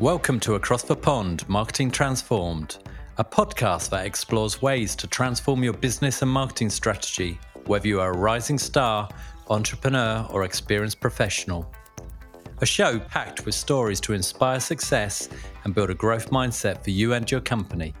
Welcome 0.00 0.40
to 0.40 0.56
Across 0.56 0.82
the 0.82 0.94
Pond 0.94 1.48
Marketing 1.48 1.90
Transformed, 1.90 2.76
a 3.16 3.24
podcast 3.24 3.88
that 3.88 4.04
explores 4.04 4.60
ways 4.60 4.94
to 4.94 5.06
transform 5.06 5.64
your 5.64 5.72
business 5.72 6.20
and 6.20 6.30
marketing 6.30 6.68
strategy, 6.68 7.40
whether 7.64 7.88
you 7.88 7.98
are 8.02 8.12
a 8.12 8.16
rising 8.16 8.58
star, 8.58 9.08
entrepreneur, 9.48 10.26
or 10.30 10.44
experienced 10.44 11.00
professional. 11.00 11.72
A 12.60 12.66
show 12.66 12.98
packed 12.98 13.46
with 13.46 13.54
stories 13.54 13.98
to 14.02 14.12
inspire 14.12 14.60
success 14.60 15.30
and 15.64 15.74
build 15.74 15.88
a 15.88 15.94
growth 15.94 16.28
mindset 16.28 16.84
for 16.84 16.90
you 16.90 17.14
and 17.14 17.30
your 17.30 17.40
company. 17.40 17.94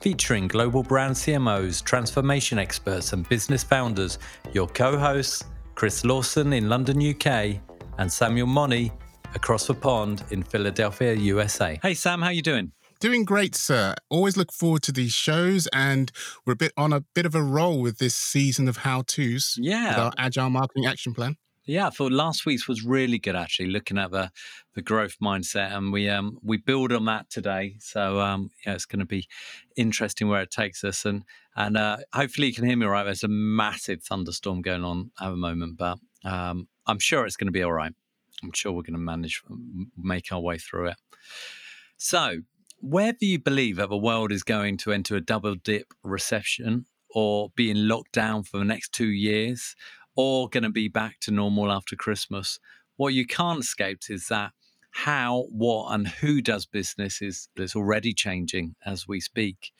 Featuring 0.00 0.46
global 0.46 0.84
brand 0.84 1.16
CMOs, 1.16 1.82
transformation 1.82 2.60
experts, 2.60 3.12
and 3.12 3.28
business 3.28 3.64
founders, 3.64 4.20
your 4.52 4.68
co 4.68 4.96
hosts, 4.96 5.42
Chris 5.74 6.04
Lawson 6.04 6.52
in 6.52 6.68
London, 6.68 7.04
UK, 7.04 7.56
and 7.98 8.12
Samuel 8.12 8.46
Monnie 8.46 8.92
across 9.34 9.66
the 9.66 9.74
pond 9.74 10.24
in 10.30 10.42
Philadelphia, 10.42 11.14
USA. 11.14 11.78
Hey, 11.82 11.94
Sam, 11.94 12.22
how 12.22 12.30
you 12.30 12.42
doing? 12.42 12.72
Doing 13.00 13.24
great, 13.24 13.54
sir. 13.54 13.94
Always 14.08 14.36
look 14.36 14.52
forward 14.52 14.82
to 14.84 14.92
these 14.92 15.12
shows, 15.12 15.66
and 15.72 16.10
we're 16.46 16.54
a 16.54 16.56
bit 16.56 16.72
on 16.76 16.92
a 16.92 17.00
bit 17.00 17.26
of 17.26 17.34
a 17.34 17.42
roll 17.42 17.80
with 17.80 17.98
this 17.98 18.14
season 18.14 18.68
of 18.68 18.78
how 18.78 19.02
tos. 19.02 19.58
Yeah, 19.60 20.00
our 20.00 20.12
agile 20.16 20.50
marketing 20.50 20.86
action 20.86 21.12
plan. 21.12 21.36
Yeah, 21.66 21.86
I 21.86 21.90
thought 21.90 22.12
last 22.12 22.44
week's 22.44 22.68
was 22.68 22.84
really 22.84 23.18
good 23.18 23.36
actually, 23.36 23.68
looking 23.68 23.98
at 23.98 24.10
the 24.10 24.30
the 24.74 24.82
growth 24.82 25.16
mindset, 25.22 25.76
and 25.76 25.92
we 25.92 26.08
um 26.08 26.38
we 26.42 26.56
build 26.56 26.92
on 26.92 27.04
that 27.06 27.30
today. 27.30 27.76
So 27.80 28.20
um 28.20 28.50
yeah, 28.64 28.74
it's 28.74 28.86
going 28.86 29.00
to 29.00 29.06
be 29.06 29.26
interesting 29.76 30.28
where 30.28 30.42
it 30.42 30.50
takes 30.50 30.84
us, 30.84 31.04
and 31.04 31.24
and 31.56 31.76
uh, 31.76 31.98
hopefully 32.12 32.48
you 32.48 32.54
can 32.54 32.64
hear 32.64 32.76
me 32.76 32.86
right. 32.86 33.04
There's 33.04 33.24
a 33.24 33.28
massive 33.28 34.02
thunderstorm 34.02 34.62
going 34.62 34.84
on 34.84 35.10
at 35.20 35.30
the 35.30 35.36
moment, 35.36 35.76
but 35.76 35.98
um 36.24 36.68
I'm 36.86 36.98
sure 36.98 37.26
it's 37.26 37.36
going 37.36 37.48
to 37.48 37.52
be 37.52 37.62
all 37.62 37.72
right. 37.72 37.92
I'm 38.42 38.52
sure 38.52 38.72
we're 38.72 38.82
going 38.82 38.94
to 38.94 38.98
manage 38.98 39.42
make 39.96 40.32
our 40.32 40.40
way 40.40 40.58
through 40.58 40.88
it. 40.88 40.96
So, 41.96 42.42
whether 42.80 43.18
you 43.20 43.38
believe 43.38 43.76
that 43.76 43.88
the 43.88 43.96
world 43.96 44.30
is 44.30 44.42
going 44.42 44.76
to 44.78 44.92
enter 44.92 45.16
a 45.16 45.20
double 45.20 45.54
dip 45.54 45.94
recession 46.02 46.86
or 47.14 47.50
be 47.56 47.70
in 47.70 47.88
lockdown 47.88 48.46
for 48.46 48.58
the 48.58 48.64
next 48.64 48.92
two 48.92 49.08
years 49.08 49.74
or 50.16 50.48
going 50.48 50.64
to 50.64 50.70
be 50.70 50.88
back 50.88 51.20
to 51.20 51.30
normal 51.30 51.72
after 51.72 51.96
Christmas, 51.96 52.58
what 52.96 53.14
you 53.14 53.26
can't 53.26 53.60
escape 53.60 54.00
is 54.08 54.28
that 54.28 54.52
how, 54.90 55.46
what, 55.50 55.92
and 55.92 56.06
who 56.06 56.40
does 56.40 56.66
business 56.66 57.20
is, 57.20 57.48
is 57.56 57.74
already 57.74 58.12
changing 58.12 58.76
as 58.86 59.08
we 59.08 59.20
speak. 59.20 59.72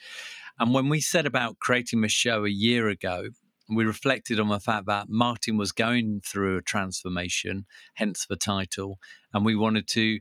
And 0.58 0.74
when 0.74 0.88
we 0.88 1.00
set 1.00 1.26
about 1.26 1.58
creating 1.60 2.00
the 2.00 2.08
show 2.08 2.44
a 2.44 2.50
year 2.50 2.88
ago, 2.88 3.28
we 3.68 3.84
reflected 3.84 4.38
on 4.38 4.48
the 4.48 4.60
fact 4.60 4.86
that 4.86 5.08
marketing 5.08 5.56
was 5.56 5.72
going 5.72 6.20
through 6.24 6.58
a 6.58 6.62
transformation, 6.62 7.66
hence 7.94 8.26
the 8.28 8.36
title, 8.36 8.98
and 9.32 9.44
we 9.44 9.56
wanted 9.56 9.88
to 9.88 10.20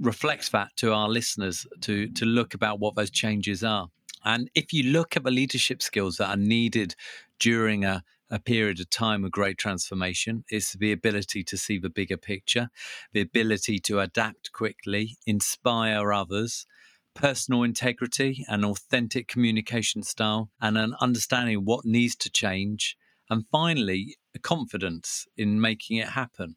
reflect 0.00 0.52
that 0.52 0.68
to 0.76 0.92
our 0.92 1.08
listeners 1.08 1.66
to 1.80 2.08
to 2.08 2.24
look 2.24 2.54
about 2.54 2.80
what 2.80 2.96
those 2.96 3.10
changes 3.10 3.62
are. 3.62 3.88
And 4.24 4.50
if 4.54 4.72
you 4.72 4.84
look 4.84 5.16
at 5.16 5.24
the 5.24 5.30
leadership 5.30 5.82
skills 5.82 6.16
that 6.16 6.30
are 6.30 6.36
needed 6.36 6.94
during 7.38 7.84
a, 7.84 8.02
a 8.30 8.38
period 8.38 8.80
of 8.80 8.88
time 8.88 9.22
of 9.24 9.30
great 9.30 9.58
transformation, 9.58 10.44
it's 10.48 10.72
the 10.72 10.92
ability 10.92 11.44
to 11.44 11.58
see 11.58 11.78
the 11.78 11.90
bigger 11.90 12.16
picture, 12.16 12.70
the 13.12 13.20
ability 13.20 13.78
to 13.80 14.00
adapt 14.00 14.50
quickly, 14.52 15.18
inspire 15.26 16.12
others, 16.12 16.66
personal 17.14 17.62
integrity, 17.62 18.44
an 18.48 18.64
authentic 18.64 19.28
communication 19.28 20.02
style, 20.02 20.50
and 20.60 20.76
an 20.76 20.94
understanding 21.00 21.64
what 21.64 21.84
needs 21.84 22.16
to 22.16 22.30
change. 22.30 22.96
And 23.30 23.44
finally, 23.50 24.16
confidence 24.42 25.26
in 25.36 25.60
making 25.60 25.96
it 25.96 26.08
happen. 26.08 26.56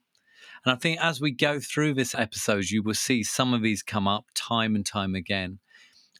And 0.65 0.73
I 0.73 0.75
think 0.75 0.99
as 0.99 1.21
we 1.21 1.31
go 1.31 1.59
through 1.59 1.93
this 1.93 2.15
episode, 2.15 2.69
you 2.69 2.83
will 2.83 2.93
see 2.93 3.23
some 3.23 3.53
of 3.53 3.61
these 3.61 3.83
come 3.83 4.07
up 4.07 4.25
time 4.35 4.75
and 4.75 4.85
time 4.85 5.15
again. 5.15 5.59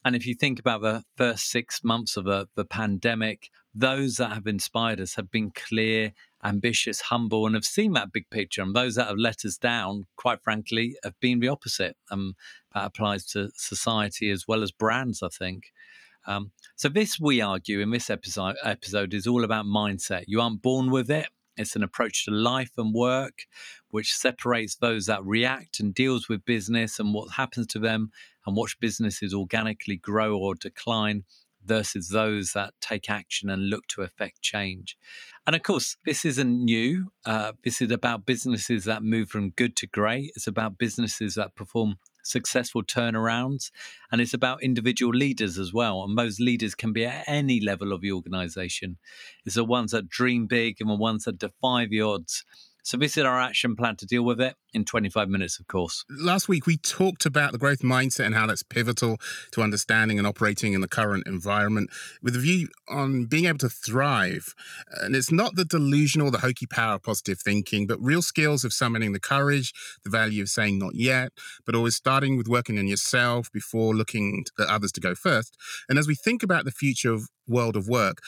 And 0.04 0.14
if 0.14 0.26
you 0.26 0.34
think 0.34 0.58
about 0.58 0.80
the 0.80 1.04
first 1.16 1.50
six 1.50 1.82
months 1.82 2.16
of 2.16 2.24
the, 2.24 2.46
the 2.54 2.64
pandemic, 2.64 3.50
those 3.74 4.16
that 4.16 4.32
have 4.32 4.46
inspired 4.46 5.00
us 5.00 5.16
have 5.16 5.30
been 5.30 5.50
clear, 5.50 6.12
ambitious, 6.44 7.02
humble, 7.02 7.46
and 7.46 7.54
have 7.54 7.64
seen 7.64 7.92
that 7.92 8.12
big 8.12 8.30
picture. 8.30 8.62
And 8.62 8.74
those 8.74 8.94
that 8.94 9.08
have 9.08 9.18
let 9.18 9.44
us 9.44 9.56
down, 9.56 10.06
quite 10.16 10.42
frankly, 10.42 10.96
have 11.02 11.18
been 11.20 11.40
the 11.40 11.48
opposite. 11.48 11.96
Um, 12.10 12.34
that 12.74 12.86
applies 12.86 13.24
to 13.26 13.50
society 13.54 14.30
as 14.30 14.46
well 14.46 14.62
as 14.62 14.70
brands, 14.70 15.22
I 15.22 15.28
think. 15.28 15.72
Um, 16.26 16.52
so 16.76 16.88
this, 16.88 17.18
we 17.18 17.40
argue, 17.40 17.80
in 17.80 17.90
this 17.90 18.10
episode, 18.10 18.56
episode 18.62 19.14
is 19.14 19.26
all 19.26 19.44
about 19.44 19.64
mindset. 19.64 20.24
You 20.26 20.40
aren't 20.40 20.62
born 20.62 20.90
with 20.90 21.10
it. 21.10 21.28
It's 21.56 21.74
an 21.74 21.82
approach 21.82 22.24
to 22.24 22.30
life 22.30 22.70
and 22.78 22.94
work 22.94 23.46
which 23.90 24.14
separates 24.14 24.76
those 24.76 25.06
that 25.06 25.24
react 25.24 25.80
and 25.80 25.94
deals 25.94 26.28
with 26.28 26.44
business 26.44 26.98
and 26.98 27.12
what 27.12 27.32
happens 27.32 27.66
to 27.68 27.78
them 27.78 28.10
and 28.46 28.56
watch 28.56 28.78
businesses 28.78 29.34
organically 29.34 29.96
grow 29.96 30.38
or 30.38 30.54
decline 30.54 31.24
versus 31.68 32.08
those 32.08 32.52
that 32.52 32.74
take 32.80 33.08
action 33.10 33.50
and 33.50 33.70
look 33.70 33.86
to 33.88 34.02
affect 34.02 34.42
change. 34.42 34.96
And 35.46 35.54
of 35.54 35.62
course, 35.62 35.96
this 36.04 36.24
isn't 36.24 36.64
new. 36.64 37.12
Uh, 37.24 37.52
this 37.62 37.80
is 37.80 37.90
about 37.90 38.26
businesses 38.26 38.84
that 38.84 39.02
move 39.02 39.28
from 39.28 39.50
good 39.50 39.76
to 39.76 39.86
great. 39.86 40.32
It's 40.34 40.46
about 40.46 40.78
businesses 40.78 41.34
that 41.36 41.54
perform 41.54 41.96
successful 42.22 42.82
turnarounds. 42.82 43.70
And 44.12 44.20
it's 44.20 44.34
about 44.34 44.62
individual 44.62 45.12
leaders 45.12 45.58
as 45.58 45.72
well. 45.72 46.02
And 46.02 46.18
those 46.18 46.40
leaders 46.40 46.74
can 46.74 46.92
be 46.92 47.06
at 47.06 47.24
any 47.26 47.60
level 47.60 47.92
of 47.92 48.00
the 48.00 48.12
organization. 48.12 48.98
It's 49.44 49.54
the 49.54 49.64
ones 49.64 49.92
that 49.92 50.08
dream 50.08 50.46
big 50.46 50.76
and 50.80 50.90
the 50.90 50.94
ones 50.96 51.24
that 51.24 51.38
defy 51.38 51.86
the 51.86 52.02
odds 52.02 52.44
so 52.88 52.96
this 52.96 53.18
is 53.18 53.24
our 53.24 53.38
action 53.38 53.76
plan 53.76 53.96
to 53.96 54.06
deal 54.06 54.22
with 54.22 54.40
it 54.40 54.56
in 54.72 54.82
25 54.82 55.28
minutes, 55.28 55.60
of 55.60 55.66
course. 55.66 56.06
Last 56.08 56.48
week, 56.48 56.66
we 56.66 56.78
talked 56.78 57.26
about 57.26 57.52
the 57.52 57.58
growth 57.58 57.80
mindset 57.80 58.24
and 58.24 58.34
how 58.34 58.46
that's 58.46 58.62
pivotal 58.62 59.18
to 59.52 59.60
understanding 59.60 60.16
and 60.16 60.26
operating 60.26 60.72
in 60.72 60.80
the 60.80 60.88
current 60.88 61.26
environment 61.26 61.90
with 62.22 62.34
a 62.34 62.38
view 62.38 62.68
on 62.88 63.26
being 63.26 63.44
able 63.44 63.58
to 63.58 63.68
thrive. 63.68 64.54
And 65.02 65.14
it's 65.14 65.30
not 65.30 65.54
the 65.54 65.66
delusional, 65.66 66.30
the 66.30 66.38
hokey 66.38 66.64
power 66.64 66.94
of 66.94 67.02
positive 67.02 67.38
thinking, 67.38 67.86
but 67.86 68.00
real 68.00 68.22
skills 68.22 68.64
of 68.64 68.72
summoning 68.72 69.12
the 69.12 69.20
courage, 69.20 69.74
the 70.02 70.08
value 70.08 70.40
of 70.40 70.48
saying 70.48 70.78
not 70.78 70.94
yet, 70.94 71.32
but 71.66 71.74
always 71.74 71.94
starting 71.94 72.38
with 72.38 72.48
working 72.48 72.78
on 72.78 72.86
yourself 72.86 73.52
before 73.52 73.94
looking 73.94 74.46
at 74.58 74.66
others 74.66 74.92
to 74.92 75.00
go 75.02 75.14
first. 75.14 75.58
And 75.90 75.98
as 75.98 76.08
we 76.08 76.14
think 76.14 76.42
about 76.42 76.64
the 76.64 76.70
future 76.70 77.12
of 77.12 77.28
world 77.48 77.76
of 77.76 77.88
work, 77.88 78.18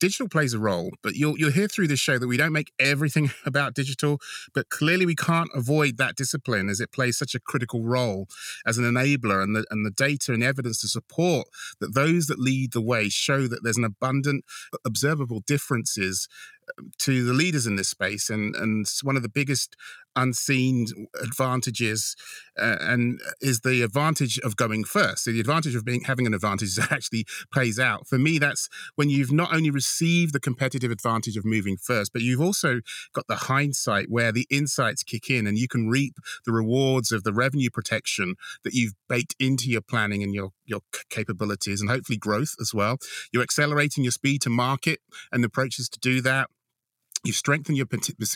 digital 0.00 0.28
plays 0.28 0.54
a 0.54 0.58
role. 0.58 0.90
But 1.02 1.14
you'll 1.14 1.38
you'll 1.38 1.52
hear 1.52 1.68
through 1.68 1.88
this 1.88 2.00
show 2.00 2.18
that 2.18 2.26
we 2.26 2.36
don't 2.36 2.52
make 2.52 2.72
everything 2.78 3.30
about 3.46 3.74
digital, 3.74 4.18
but 4.54 4.68
clearly 4.68 5.06
we 5.06 5.14
can't 5.14 5.50
avoid 5.54 5.98
that 5.98 6.16
discipline 6.16 6.68
as 6.68 6.80
it 6.80 6.92
plays 6.92 7.18
such 7.18 7.34
a 7.34 7.40
critical 7.40 7.84
role 7.84 8.28
as 8.66 8.78
an 8.78 8.84
enabler, 8.84 9.42
and 9.42 9.56
the 9.56 9.64
and 9.70 9.86
the 9.86 9.90
data 9.90 10.32
and 10.32 10.42
evidence 10.42 10.80
to 10.80 10.88
support 10.88 11.48
that 11.80 11.94
those 11.94 12.26
that 12.26 12.38
lead 12.38 12.72
the 12.72 12.80
way 12.80 13.08
show 13.08 13.46
that 13.46 13.60
there's 13.62 13.76
an 13.76 13.84
abundant 13.84 14.44
observable 14.84 15.40
differences 15.46 16.28
um, 16.78 16.90
to 16.98 17.24
the 17.24 17.32
leaders 17.32 17.66
in 17.66 17.76
this 17.76 17.88
space 17.88 18.30
and 18.30 18.54
and 18.56 18.86
one 19.02 19.16
of 19.16 19.22
the 19.22 19.28
biggest 19.28 19.76
unseen 20.16 20.86
advantages 21.22 22.16
uh, 22.60 22.76
and 22.80 23.20
is 23.40 23.60
the 23.60 23.82
advantage 23.82 24.38
of 24.40 24.56
going 24.56 24.84
first. 24.84 25.24
So 25.24 25.32
the 25.32 25.40
advantage 25.40 25.74
of 25.74 25.84
being 25.84 26.02
having 26.02 26.26
an 26.26 26.34
advantage 26.34 26.78
actually 26.90 27.24
plays 27.52 27.78
out. 27.78 28.06
For 28.06 28.18
me 28.18 28.38
that's 28.38 28.68
when 28.96 29.10
you've 29.10 29.32
not 29.32 29.54
only 29.54 29.70
received 29.70 30.32
the 30.32 30.40
competitive 30.40 30.90
advantage 30.90 31.36
of 31.36 31.44
moving 31.44 31.76
first 31.76 32.12
but 32.12 32.22
you've 32.22 32.40
also 32.40 32.80
got 33.12 33.26
the 33.28 33.36
hindsight 33.36 34.06
where 34.08 34.32
the 34.32 34.46
insights 34.50 35.02
kick 35.02 35.30
in 35.30 35.46
and 35.46 35.58
you 35.58 35.68
can 35.68 35.88
reap 35.88 36.14
the 36.44 36.52
rewards 36.52 37.12
of 37.12 37.24
the 37.24 37.32
revenue 37.32 37.70
protection 37.70 38.34
that 38.64 38.74
you've 38.74 38.94
baked 39.08 39.34
into 39.38 39.68
your 39.68 39.80
planning 39.80 40.22
and 40.22 40.34
your 40.34 40.50
your 40.64 40.80
capabilities 41.10 41.80
and 41.80 41.90
hopefully 41.90 42.18
growth 42.18 42.54
as 42.60 42.72
well. 42.74 42.98
You're 43.32 43.42
accelerating 43.42 44.04
your 44.04 44.10
speed 44.12 44.42
to 44.42 44.50
market 44.50 45.00
and 45.30 45.44
approaches 45.44 45.88
to 45.90 45.98
do 45.98 46.20
that 46.22 46.48
You've 47.24 47.36
strengthened 47.36 47.76
your 47.76 47.86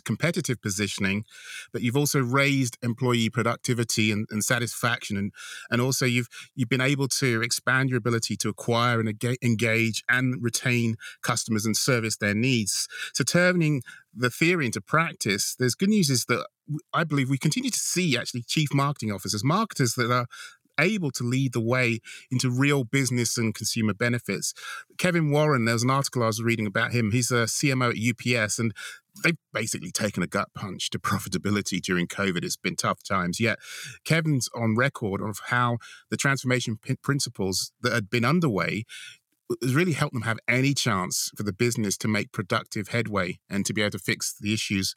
competitive 0.04 0.62
positioning, 0.62 1.24
but 1.72 1.82
you've 1.82 1.96
also 1.96 2.20
raised 2.20 2.78
employee 2.82 3.30
productivity 3.30 4.12
and, 4.12 4.26
and, 4.30 4.44
satisfaction, 4.44 5.16
and 5.16 5.32
and 5.70 5.80
also 5.80 6.06
you've 6.06 6.28
you've 6.54 6.68
been 6.68 6.80
able 6.80 7.08
to 7.08 7.42
expand 7.42 7.90
your 7.90 7.98
ability 7.98 8.36
to 8.36 8.48
acquire 8.48 9.00
and 9.00 9.08
engage 9.42 10.04
and 10.08 10.40
retain 10.40 10.96
customers 11.22 11.66
and 11.66 11.76
service 11.76 12.16
their 12.16 12.34
needs. 12.34 12.86
So 13.12 13.24
turning 13.24 13.82
the 14.14 14.30
theory 14.30 14.66
into 14.66 14.80
practice, 14.80 15.56
there's 15.58 15.74
good 15.74 15.90
news 15.90 16.08
is 16.08 16.24
that 16.26 16.46
I 16.92 17.04
believe 17.04 17.28
we 17.28 17.38
continue 17.38 17.70
to 17.70 17.78
see 17.78 18.16
actually 18.16 18.42
chief 18.42 18.72
marketing 18.72 19.12
officers, 19.12 19.44
marketers 19.44 19.94
that 19.94 20.10
are 20.10 20.26
able 20.78 21.10
to 21.12 21.24
lead 21.24 21.52
the 21.52 21.60
way 21.60 22.00
into 22.30 22.50
real 22.50 22.84
business 22.84 23.36
and 23.36 23.54
consumer 23.54 23.94
benefits. 23.94 24.54
Kevin 24.98 25.30
Warren, 25.30 25.64
there 25.64 25.74
was 25.74 25.82
an 25.82 25.90
article 25.90 26.22
I 26.22 26.26
was 26.26 26.42
reading 26.42 26.66
about 26.66 26.92
him. 26.92 27.12
He's 27.12 27.30
a 27.30 27.44
CMO 27.44 27.90
at 27.90 28.42
UPS, 28.42 28.58
and 28.58 28.72
they've 29.22 29.38
basically 29.52 29.90
taken 29.90 30.22
a 30.22 30.26
gut 30.26 30.48
punch 30.54 30.90
to 30.90 30.98
profitability 30.98 31.80
during 31.80 32.06
COVID. 32.06 32.44
It's 32.44 32.56
been 32.56 32.76
tough 32.76 33.02
times. 33.02 33.40
Yet 33.40 33.58
Kevin's 34.04 34.48
on 34.54 34.76
record 34.76 35.20
of 35.20 35.40
how 35.46 35.78
the 36.10 36.16
transformation 36.16 36.78
p- 36.80 36.96
principles 36.96 37.72
that 37.82 37.92
had 37.92 38.10
been 38.10 38.24
underway 38.24 38.84
has 39.62 39.74
really 39.74 39.92
helped 39.92 40.12
them 40.12 40.22
have 40.22 40.38
any 40.48 40.74
chance 40.74 41.30
for 41.36 41.44
the 41.44 41.52
business 41.52 41.96
to 41.96 42.08
make 42.08 42.32
productive 42.32 42.88
headway 42.88 43.38
and 43.48 43.64
to 43.64 43.72
be 43.72 43.80
able 43.80 43.92
to 43.92 43.98
fix 43.98 44.34
the 44.38 44.52
issues 44.52 44.96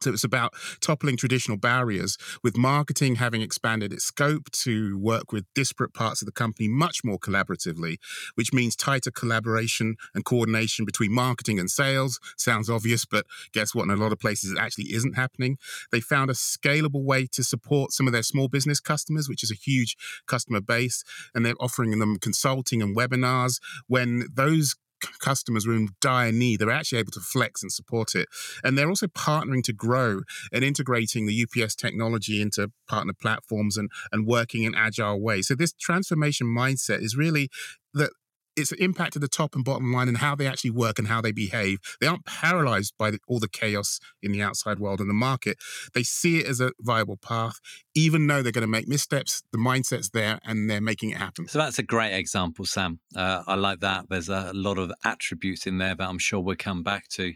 So 0.00 0.12
it's 0.12 0.24
about 0.24 0.52
toppling 0.80 1.16
traditional 1.16 1.56
barriers, 1.56 2.18
with 2.42 2.56
marketing 2.56 3.16
having 3.16 3.40
expanded 3.40 3.92
its 3.92 4.04
scope 4.04 4.50
to 4.50 4.98
work 4.98 5.32
with 5.32 5.46
disparate 5.54 5.94
parts 5.94 6.20
of 6.20 6.26
the 6.26 6.32
company 6.32 6.68
much 6.68 7.02
more 7.04 7.18
collaboratively, 7.18 7.96
which 8.34 8.52
means 8.52 8.76
tighter 8.76 9.10
collaboration 9.10 9.96
and 10.14 10.24
coordination 10.24 10.84
between 10.84 11.12
marketing 11.12 11.58
and 11.58 11.70
sales. 11.70 12.20
Sounds 12.36 12.68
obvious, 12.68 13.04
but 13.04 13.24
guess 13.52 13.74
what? 13.74 13.84
In 13.84 13.90
a 13.90 13.96
lot 13.96 14.12
of 14.12 14.18
places, 14.18 14.52
it 14.52 14.58
actually 14.58 14.92
isn't 14.92 15.14
happening. 15.14 15.56
They 15.90 16.00
found 16.00 16.30
a 16.30 16.34
scalable 16.34 17.04
way 17.04 17.26
to 17.32 17.42
support 17.42 17.92
some 17.92 18.06
of 18.06 18.12
their 18.12 18.22
small 18.22 18.48
business 18.48 18.80
customers, 18.80 19.28
which 19.28 19.42
is 19.42 19.50
a 19.50 19.54
huge 19.54 19.96
customer 20.26 20.60
base, 20.60 21.02
and 21.34 21.46
they're 21.46 21.54
offering 21.60 21.98
them 21.98 22.18
consulting 22.18 22.82
and 22.82 22.96
webinars 22.96 23.60
when 23.86 24.28
those 24.32 24.74
customers 25.20 25.66
were 25.66 25.74
in 25.74 25.88
dire 26.00 26.32
need, 26.32 26.60
they're 26.60 26.70
actually 26.70 26.98
able 26.98 27.12
to 27.12 27.20
flex 27.20 27.62
and 27.62 27.72
support 27.72 28.14
it. 28.14 28.28
And 28.62 28.76
they're 28.76 28.88
also 28.88 29.06
partnering 29.06 29.62
to 29.64 29.72
grow 29.72 30.20
and 30.52 30.64
integrating 30.64 31.26
the 31.26 31.46
UPS 31.46 31.74
technology 31.74 32.40
into 32.40 32.70
partner 32.88 33.12
platforms 33.20 33.76
and, 33.76 33.90
and 34.12 34.26
working 34.26 34.62
in 34.62 34.74
agile 34.74 35.20
ways. 35.20 35.48
So 35.48 35.54
this 35.54 35.72
transformation 35.72 36.46
mindset 36.46 37.02
is 37.02 37.16
really 37.16 37.48
that 37.92 38.10
it's 38.56 38.72
impacted 38.72 39.22
the 39.22 39.28
top 39.28 39.54
and 39.54 39.64
bottom 39.64 39.92
line 39.92 40.08
and 40.08 40.18
how 40.18 40.34
they 40.34 40.46
actually 40.46 40.70
work 40.70 40.98
and 40.98 41.08
how 41.08 41.20
they 41.20 41.32
behave. 41.32 41.78
They 42.00 42.06
aren't 42.06 42.24
paralyzed 42.24 42.94
by 42.98 43.10
the, 43.10 43.18
all 43.26 43.40
the 43.40 43.48
chaos 43.48 44.00
in 44.22 44.32
the 44.32 44.42
outside 44.42 44.78
world 44.78 45.00
and 45.00 45.08
the 45.08 45.14
market. 45.14 45.58
They 45.92 46.02
see 46.02 46.38
it 46.38 46.46
as 46.46 46.60
a 46.60 46.72
viable 46.80 47.16
path, 47.16 47.60
even 47.94 48.26
though 48.26 48.42
they're 48.42 48.52
going 48.52 48.62
to 48.62 48.68
make 48.68 48.88
missteps. 48.88 49.42
The 49.52 49.58
mindset's 49.58 50.10
there 50.10 50.40
and 50.44 50.70
they're 50.70 50.80
making 50.80 51.10
it 51.10 51.18
happen. 51.18 51.48
So 51.48 51.58
that's 51.58 51.78
a 51.78 51.82
great 51.82 52.14
example, 52.14 52.64
Sam. 52.64 53.00
Uh, 53.14 53.42
I 53.46 53.54
like 53.54 53.80
that. 53.80 54.06
There's 54.08 54.28
a 54.28 54.52
lot 54.54 54.78
of 54.78 54.92
attributes 55.04 55.66
in 55.66 55.78
there 55.78 55.94
that 55.94 56.08
I'm 56.08 56.18
sure 56.18 56.40
we'll 56.40 56.56
come 56.56 56.82
back 56.82 57.08
to. 57.08 57.34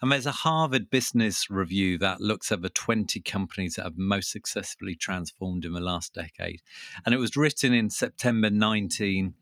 And 0.00 0.12
there's 0.12 0.26
a 0.26 0.32
Harvard 0.32 0.90
Business 0.90 1.50
Review 1.50 1.98
that 1.98 2.20
looks 2.20 2.50
at 2.52 2.62
the 2.62 2.70
20 2.70 3.20
companies 3.20 3.74
that 3.74 3.84
have 3.84 3.96
most 3.96 4.30
successfully 4.30 4.94
transformed 4.94 5.64
in 5.64 5.72
the 5.72 5.80
last 5.80 6.14
decade. 6.14 6.60
And 7.04 7.14
it 7.14 7.18
was 7.18 7.36
written 7.36 7.72
in 7.72 7.90
September 7.90 8.50
19- 8.50 9.34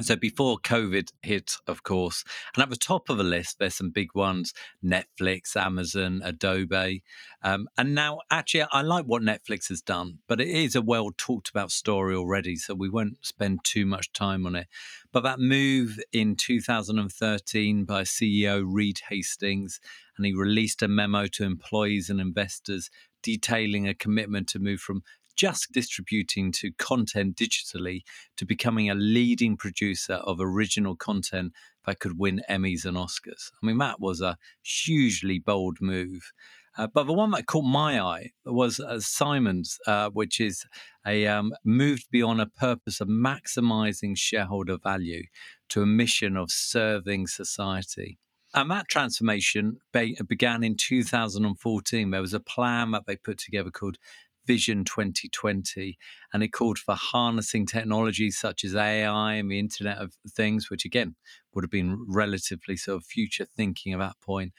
so 0.00 0.16
before 0.16 0.58
COVID 0.58 1.10
hit, 1.22 1.56
of 1.66 1.82
course, 1.82 2.24
and 2.54 2.62
at 2.62 2.70
the 2.70 2.76
top 2.76 3.08
of 3.08 3.18
the 3.18 3.24
list, 3.24 3.58
there's 3.58 3.74
some 3.74 3.90
big 3.90 4.14
ones: 4.14 4.54
Netflix, 4.84 5.56
Amazon, 5.56 6.20
Adobe, 6.24 7.02
um, 7.42 7.68
and 7.76 7.94
now 7.94 8.20
actually, 8.30 8.64
I 8.72 8.82
like 8.82 9.06
what 9.06 9.22
Netflix 9.22 9.68
has 9.68 9.80
done, 9.80 10.18
but 10.28 10.40
it 10.40 10.48
is 10.48 10.76
a 10.76 10.82
well 10.82 11.10
talked 11.16 11.48
about 11.48 11.70
story 11.70 12.14
already, 12.14 12.56
so 12.56 12.74
we 12.74 12.88
won't 12.88 13.24
spend 13.26 13.60
too 13.64 13.86
much 13.86 14.12
time 14.12 14.46
on 14.46 14.54
it. 14.54 14.68
But 15.12 15.22
that 15.22 15.40
move 15.40 15.98
in 16.12 16.36
2013 16.36 17.84
by 17.84 18.02
CEO 18.02 18.62
Reed 18.64 19.00
Hastings, 19.08 19.80
and 20.16 20.26
he 20.26 20.34
released 20.34 20.82
a 20.82 20.88
memo 20.88 21.26
to 21.28 21.44
employees 21.44 22.10
and 22.10 22.20
investors 22.20 22.90
detailing 23.22 23.88
a 23.88 23.94
commitment 23.94 24.48
to 24.48 24.58
move 24.58 24.80
from 24.80 25.02
just 25.38 25.72
distributing 25.72 26.52
to 26.52 26.72
content 26.78 27.36
digitally 27.36 28.02
to 28.36 28.44
becoming 28.44 28.90
a 28.90 28.94
leading 28.94 29.56
producer 29.56 30.14
of 30.14 30.38
original 30.40 30.96
content 30.96 31.52
that 31.86 32.00
could 32.00 32.18
win 32.18 32.42
Emmys 32.50 32.84
and 32.84 32.96
Oscars. 32.96 33.50
I 33.62 33.66
mean, 33.66 33.78
that 33.78 34.00
was 34.00 34.20
a 34.20 34.36
hugely 34.62 35.38
bold 35.38 35.78
move. 35.80 36.32
Uh, 36.76 36.86
but 36.86 37.04
the 37.04 37.12
one 37.12 37.30
that 37.30 37.46
caught 37.46 37.64
my 37.64 38.00
eye 38.00 38.30
was 38.44 38.78
uh, 38.78 39.00
Siemens, 39.00 39.78
uh, 39.86 40.10
which 40.10 40.40
is 40.40 40.64
a 41.06 41.26
um, 41.26 41.52
moved 41.64 42.06
beyond 42.10 42.40
a 42.40 42.46
purpose 42.46 43.00
of 43.00 43.08
maximizing 43.08 44.16
shareholder 44.16 44.76
value 44.76 45.24
to 45.70 45.82
a 45.82 45.86
mission 45.86 46.36
of 46.36 46.50
serving 46.50 47.26
society. 47.26 48.18
And 48.54 48.70
that 48.70 48.88
transformation 48.88 49.78
be- 49.92 50.16
began 50.26 50.62
in 50.62 50.76
2014. 50.76 52.10
There 52.10 52.20
was 52.20 52.32
a 52.32 52.40
plan 52.40 52.92
that 52.92 53.06
they 53.06 53.16
put 53.16 53.38
together 53.38 53.70
called 53.70 53.98
Vision 54.48 54.82
2020, 54.82 55.98
and 56.32 56.42
it 56.42 56.48
called 56.48 56.78
for 56.78 56.94
harnessing 56.94 57.66
technologies 57.66 58.38
such 58.38 58.64
as 58.64 58.74
AI 58.74 59.34
and 59.34 59.50
the 59.50 59.58
Internet 59.58 59.98
of 59.98 60.14
Things, 60.28 60.70
which 60.70 60.86
again 60.86 61.14
would 61.52 61.62
have 61.62 61.70
been 61.70 62.02
relatively 62.08 62.74
sort 62.74 62.96
of 62.96 63.04
future 63.04 63.44
thinking 63.44 63.92
at 63.92 63.98
that 63.98 64.16
point. 64.22 64.54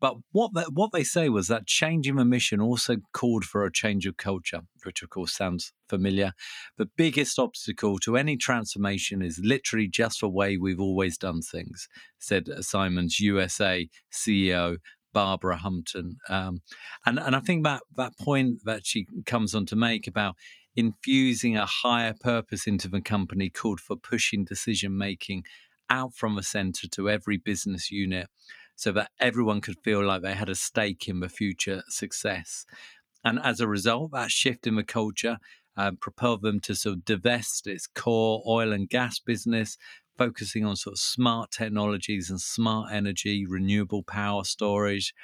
But 0.00 0.16
what 0.30 0.52
they, 0.54 0.62
what 0.62 0.90
they 0.92 1.04
say 1.04 1.28
was 1.28 1.48
that 1.48 1.66
changing 1.66 2.16
the 2.16 2.24
mission 2.24 2.60
also 2.60 2.96
called 3.12 3.44
for 3.44 3.64
a 3.64 3.72
change 3.72 4.06
of 4.06 4.16
culture, 4.16 4.62
which 4.84 5.02
of 5.02 5.10
course 5.10 5.32
sounds 5.32 5.72
familiar. 5.88 6.32
The 6.76 6.90
biggest 6.96 7.38
obstacle 7.38 7.98
to 8.00 8.16
any 8.16 8.36
transformation 8.36 9.22
is 9.22 9.40
literally 9.42 9.88
just 9.88 10.20
the 10.20 10.28
way 10.28 10.56
we've 10.56 10.80
always 10.80 11.18
done 11.18 11.40
things, 11.40 11.88
said 12.18 12.48
Siemens 12.60 13.20
USA 13.20 13.88
CEO 14.12 14.78
Barbara 15.12 15.56
Humpton. 15.56 16.16
Um, 16.28 16.60
and, 17.06 17.18
and 17.18 17.36
I 17.36 17.40
think 17.40 17.64
that, 17.64 17.82
that 17.96 18.18
point 18.18 18.60
that 18.64 18.86
she 18.86 19.06
comes 19.26 19.54
on 19.54 19.66
to 19.66 19.76
make 19.76 20.06
about 20.06 20.36
infusing 20.74 21.56
a 21.56 21.66
higher 21.66 22.14
purpose 22.18 22.66
into 22.66 22.88
the 22.88 23.00
company 23.00 23.50
called 23.50 23.80
for 23.80 23.96
pushing 23.96 24.44
decision 24.44 24.96
making 24.96 25.44
out 25.90 26.14
from 26.14 26.36
the 26.36 26.42
center 26.42 26.88
to 26.88 27.10
every 27.10 27.36
business 27.36 27.90
unit 27.90 28.28
so 28.76 28.92
that 28.92 29.10
everyone 29.20 29.60
could 29.60 29.76
feel 29.84 30.02
like 30.02 30.22
they 30.22 30.34
had 30.34 30.48
a 30.48 30.54
stake 30.54 31.06
in 31.08 31.20
the 31.20 31.28
future 31.28 31.82
success. 31.88 32.64
And 33.24 33.38
as 33.38 33.60
a 33.60 33.68
result, 33.68 34.10
that 34.12 34.30
shift 34.30 34.66
in 34.66 34.76
the 34.76 34.82
culture 34.82 35.38
uh, 35.76 35.92
propelled 36.00 36.42
them 36.42 36.60
to 36.60 36.74
sort 36.74 36.96
of 36.96 37.04
divest 37.04 37.66
its 37.66 37.86
core 37.86 38.42
oil 38.46 38.72
and 38.72 38.88
gas 38.88 39.18
business 39.18 39.76
focusing 40.16 40.64
on 40.64 40.76
sort 40.76 40.94
of 40.94 40.98
smart 40.98 41.50
technologies 41.50 42.30
and 42.30 42.40
smart 42.40 42.92
energy, 42.92 43.46
renewable 43.46 44.02
power 44.02 44.44
storage, 44.44 45.14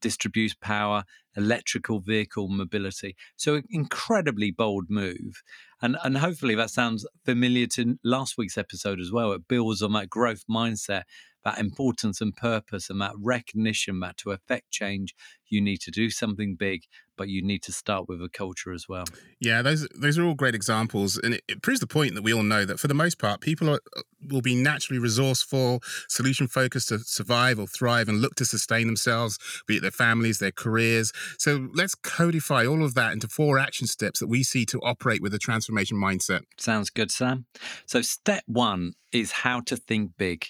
distributed 0.00 0.60
power, 0.60 1.04
electrical 1.36 2.00
vehicle 2.00 2.48
mobility. 2.48 3.16
So 3.36 3.56
an 3.56 3.64
incredibly 3.70 4.50
bold 4.50 4.86
move. 4.88 5.42
And 5.80 5.96
and 6.02 6.18
hopefully 6.18 6.54
that 6.56 6.70
sounds 6.70 7.06
familiar 7.24 7.66
to 7.68 7.98
last 8.04 8.36
week's 8.38 8.58
episode 8.58 9.00
as 9.00 9.12
well. 9.12 9.32
It 9.32 9.48
builds 9.48 9.82
on 9.82 9.92
that 9.92 10.10
growth 10.10 10.44
mindset, 10.50 11.02
that 11.44 11.58
importance 11.58 12.20
and 12.20 12.34
purpose 12.34 12.90
and 12.90 13.00
that 13.00 13.14
recognition 13.18 14.00
that 14.00 14.16
to 14.18 14.32
affect 14.32 14.70
change 14.70 15.14
you 15.46 15.60
need 15.60 15.78
to 15.78 15.90
do 15.90 16.10
something 16.10 16.56
big 16.56 16.82
but 17.18 17.28
you 17.28 17.42
need 17.42 17.62
to 17.64 17.72
start 17.72 18.08
with 18.08 18.22
a 18.22 18.28
culture 18.30 18.72
as 18.72 18.88
well. 18.88 19.04
Yeah, 19.40 19.60
those 19.60 19.86
those 19.88 20.16
are 20.16 20.24
all 20.24 20.34
great 20.34 20.54
examples, 20.54 21.18
and 21.18 21.34
it, 21.34 21.42
it 21.48 21.62
proves 21.62 21.80
the 21.80 21.86
point 21.86 22.14
that 22.14 22.22
we 22.22 22.32
all 22.32 22.42
know 22.42 22.64
that 22.64 22.80
for 22.80 22.88
the 22.88 22.94
most 22.94 23.18
part, 23.18 23.40
people 23.40 23.68
are, 23.68 23.80
will 24.30 24.40
be 24.40 24.54
naturally 24.54 24.98
resourceful, 24.98 25.82
solution 26.08 26.48
focused 26.48 26.88
to 26.88 27.00
survive 27.00 27.58
or 27.58 27.66
thrive, 27.66 28.08
and 28.08 28.22
look 28.22 28.36
to 28.36 28.44
sustain 28.44 28.86
themselves, 28.86 29.38
be 29.66 29.76
it 29.76 29.82
their 29.82 29.90
families, 29.90 30.38
their 30.38 30.52
careers. 30.52 31.12
So 31.38 31.68
let's 31.74 31.94
codify 31.94 32.64
all 32.64 32.84
of 32.84 32.94
that 32.94 33.12
into 33.12 33.28
four 33.28 33.58
action 33.58 33.86
steps 33.86 34.20
that 34.20 34.28
we 34.28 34.42
see 34.42 34.64
to 34.66 34.78
operate 34.80 35.20
with 35.20 35.34
a 35.34 35.38
transformation 35.38 35.98
mindset. 35.98 36.42
Sounds 36.56 36.88
good, 36.88 37.10
Sam. 37.10 37.46
So 37.86 38.00
step 38.00 38.44
one 38.46 38.92
is 39.12 39.32
how 39.32 39.60
to 39.60 39.76
think 39.76 40.12
big. 40.16 40.46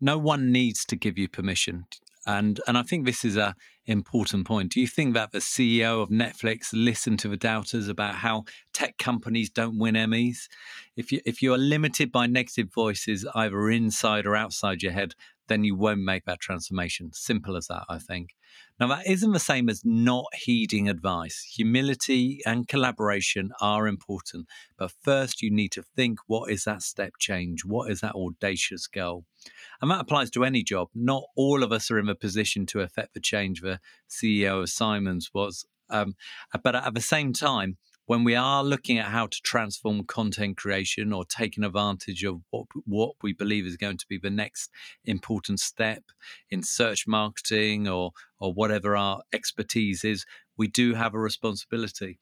No 0.00 0.18
one 0.18 0.52
needs 0.52 0.84
to 0.86 0.96
give 0.96 1.16
you 1.18 1.28
permission. 1.28 1.86
And 2.26 2.60
and 2.66 2.76
I 2.76 2.82
think 2.82 3.06
this 3.06 3.24
is 3.24 3.36
a 3.36 3.54
important 3.86 4.46
point. 4.46 4.72
Do 4.72 4.80
you 4.80 4.86
think 4.86 5.14
that 5.14 5.32
the 5.32 5.38
CEO 5.38 6.02
of 6.02 6.10
Netflix 6.10 6.68
listened 6.72 7.18
to 7.20 7.28
the 7.28 7.36
doubters 7.36 7.88
about 7.88 8.16
how 8.16 8.44
tech 8.72 8.98
companies 8.98 9.50
don't 9.50 9.78
win 9.78 9.94
Emmys? 9.94 10.48
If 10.96 11.12
you 11.12 11.20
if 11.24 11.42
you 11.42 11.52
are 11.54 11.58
limited 11.58 12.12
by 12.12 12.26
negative 12.26 12.72
voices 12.72 13.26
either 13.34 13.70
inside 13.70 14.26
or 14.26 14.36
outside 14.36 14.82
your 14.82 14.92
head, 14.92 15.14
then 15.50 15.64
you 15.64 15.74
won't 15.74 16.00
make 16.00 16.24
that 16.24 16.40
transformation. 16.40 17.10
Simple 17.12 17.56
as 17.56 17.66
that, 17.66 17.84
I 17.88 17.98
think. 17.98 18.36
Now, 18.78 18.86
that 18.86 19.06
isn't 19.06 19.32
the 19.32 19.40
same 19.40 19.68
as 19.68 19.82
not 19.84 20.26
heeding 20.32 20.88
advice. 20.88 21.42
Humility 21.56 22.40
and 22.46 22.68
collaboration 22.68 23.50
are 23.60 23.86
important, 23.86 24.46
but 24.78 24.92
first 25.02 25.42
you 25.42 25.50
need 25.50 25.72
to 25.72 25.82
think 25.82 26.20
what 26.28 26.50
is 26.50 26.64
that 26.64 26.82
step 26.82 27.14
change? 27.18 27.64
What 27.64 27.90
is 27.90 28.00
that 28.00 28.14
audacious 28.14 28.86
goal? 28.86 29.24
And 29.82 29.90
that 29.90 30.00
applies 30.00 30.30
to 30.30 30.44
any 30.44 30.62
job. 30.62 30.88
Not 30.94 31.24
all 31.36 31.62
of 31.62 31.72
us 31.72 31.90
are 31.90 31.98
in 31.98 32.08
a 32.08 32.14
position 32.14 32.64
to 32.66 32.80
affect 32.80 33.14
the 33.14 33.20
change 33.20 33.60
the 33.70 33.80
CEO 34.08 34.62
of 34.62 34.70
Siemens 34.70 35.30
was. 35.34 35.64
Um, 35.88 36.14
but 36.62 36.76
at 36.76 36.94
the 36.94 37.00
same 37.00 37.32
time, 37.32 37.78
when 38.10 38.24
we 38.24 38.34
are 38.34 38.64
looking 38.64 38.98
at 38.98 39.06
how 39.06 39.26
to 39.28 39.40
transform 39.44 40.02
content 40.04 40.56
creation 40.56 41.12
or 41.12 41.24
taking 41.24 41.62
advantage 41.62 42.24
of 42.24 42.40
what, 42.50 42.66
what 42.84 43.12
we 43.22 43.32
believe 43.32 43.64
is 43.64 43.76
going 43.76 43.98
to 43.98 44.06
be 44.08 44.18
the 44.18 44.30
next 44.30 44.68
important 45.04 45.60
step 45.60 46.02
in 46.50 46.62
search 46.62 47.06
marketing 47.06 47.86
or 47.86 48.10
or 48.40 48.52
whatever 48.52 48.96
our 48.96 49.22
expertise 49.32 50.02
is, 50.02 50.24
we 50.56 50.66
do 50.66 50.94
have 50.94 51.14
a 51.14 51.20
responsibility. 51.20 52.18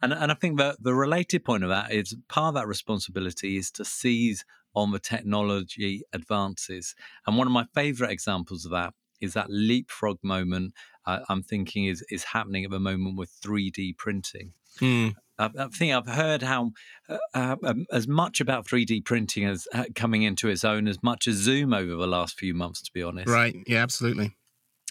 And, 0.00 0.12
and 0.12 0.30
I 0.30 0.34
think 0.34 0.58
that 0.58 0.76
the 0.80 0.94
related 0.94 1.44
point 1.44 1.64
of 1.64 1.70
that 1.70 1.90
is 1.92 2.14
part 2.28 2.48
of 2.48 2.54
that 2.54 2.68
responsibility 2.68 3.56
is 3.56 3.70
to 3.72 3.84
seize 3.84 4.44
on 4.74 4.92
the 4.92 4.98
technology 4.98 6.02
advances. 6.12 6.94
And 7.26 7.36
one 7.36 7.46
of 7.46 7.52
my 7.52 7.66
favorite 7.74 8.10
examples 8.10 8.64
of 8.64 8.70
that 8.70 8.94
is 9.20 9.34
that 9.34 9.46
leapfrog 9.48 10.18
moment 10.22 10.74
uh, 11.06 11.20
I'm 11.28 11.42
thinking 11.42 11.86
is 11.86 12.04
is 12.10 12.24
happening 12.24 12.64
at 12.64 12.70
the 12.70 12.80
moment 12.80 13.16
with 13.16 13.30
3D 13.42 13.96
printing. 13.96 14.52
Mm. 14.80 15.14
I, 15.38 15.50
I 15.58 15.68
think 15.68 15.92
I've 15.92 16.06
heard 16.06 16.42
how 16.42 16.72
uh, 17.08 17.18
uh, 17.34 17.56
um, 17.62 17.86
as 17.92 18.08
much 18.08 18.40
about 18.40 18.66
3D 18.66 19.04
printing 19.04 19.44
as 19.44 19.68
uh, 19.74 19.84
coming 19.94 20.22
into 20.22 20.48
its 20.48 20.64
own 20.64 20.88
as 20.88 21.02
much 21.02 21.26
as 21.26 21.36
Zoom 21.36 21.74
over 21.74 21.94
the 21.94 22.06
last 22.06 22.38
few 22.38 22.54
months. 22.54 22.82
To 22.82 22.92
be 22.92 23.02
honest, 23.02 23.28
right? 23.28 23.54
Yeah, 23.66 23.82
absolutely. 23.82 24.34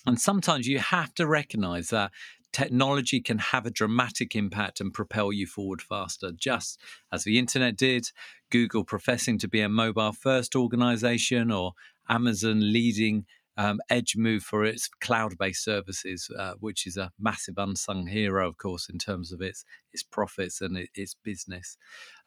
And 0.06 0.20
sometimes 0.20 0.68
you 0.68 0.80
have 0.80 1.14
to 1.16 1.26
recognize 1.26 1.90
that 1.90 2.12
technology 2.52 3.22
can 3.22 3.40
have 3.40 3.66
a 3.66 3.72
dramatic 3.72 4.36
impact 4.36 4.82
and 4.82 4.94
propel 4.94 5.32
you 5.32 5.48
forward 5.48 5.82
faster, 5.82 6.32
just 6.32 6.80
as 7.12 7.24
the 7.24 7.40
internet 7.40 7.78
did, 7.78 8.12
Google 8.52 8.84
professing 8.84 9.40
to 9.40 9.48
be 9.48 9.62
a 9.62 9.70
mobile 9.70 10.12
first 10.12 10.56
organization, 10.56 11.52
or 11.52 11.72
Amazon 12.10 12.60
leading 12.74 13.26
um, 13.58 13.80
Edge 13.90 14.16
move 14.16 14.44
for 14.44 14.64
its 14.64 14.88
cloud-based 15.02 15.64
services, 15.64 16.30
uh, 16.38 16.54
which 16.60 16.88
is 16.88 16.98
a 16.98 17.12
massive 17.20 17.56
unsung 17.58 18.08
hero, 18.08 18.48
of 18.48 18.58
course, 18.58 18.90
in 18.90 18.98
terms 18.98 19.32
of 19.32 19.42
its 19.42 19.64
its 19.92 20.04
profits 20.04 20.62
and 20.62 20.88
its 20.96 21.16
business. 21.24 21.78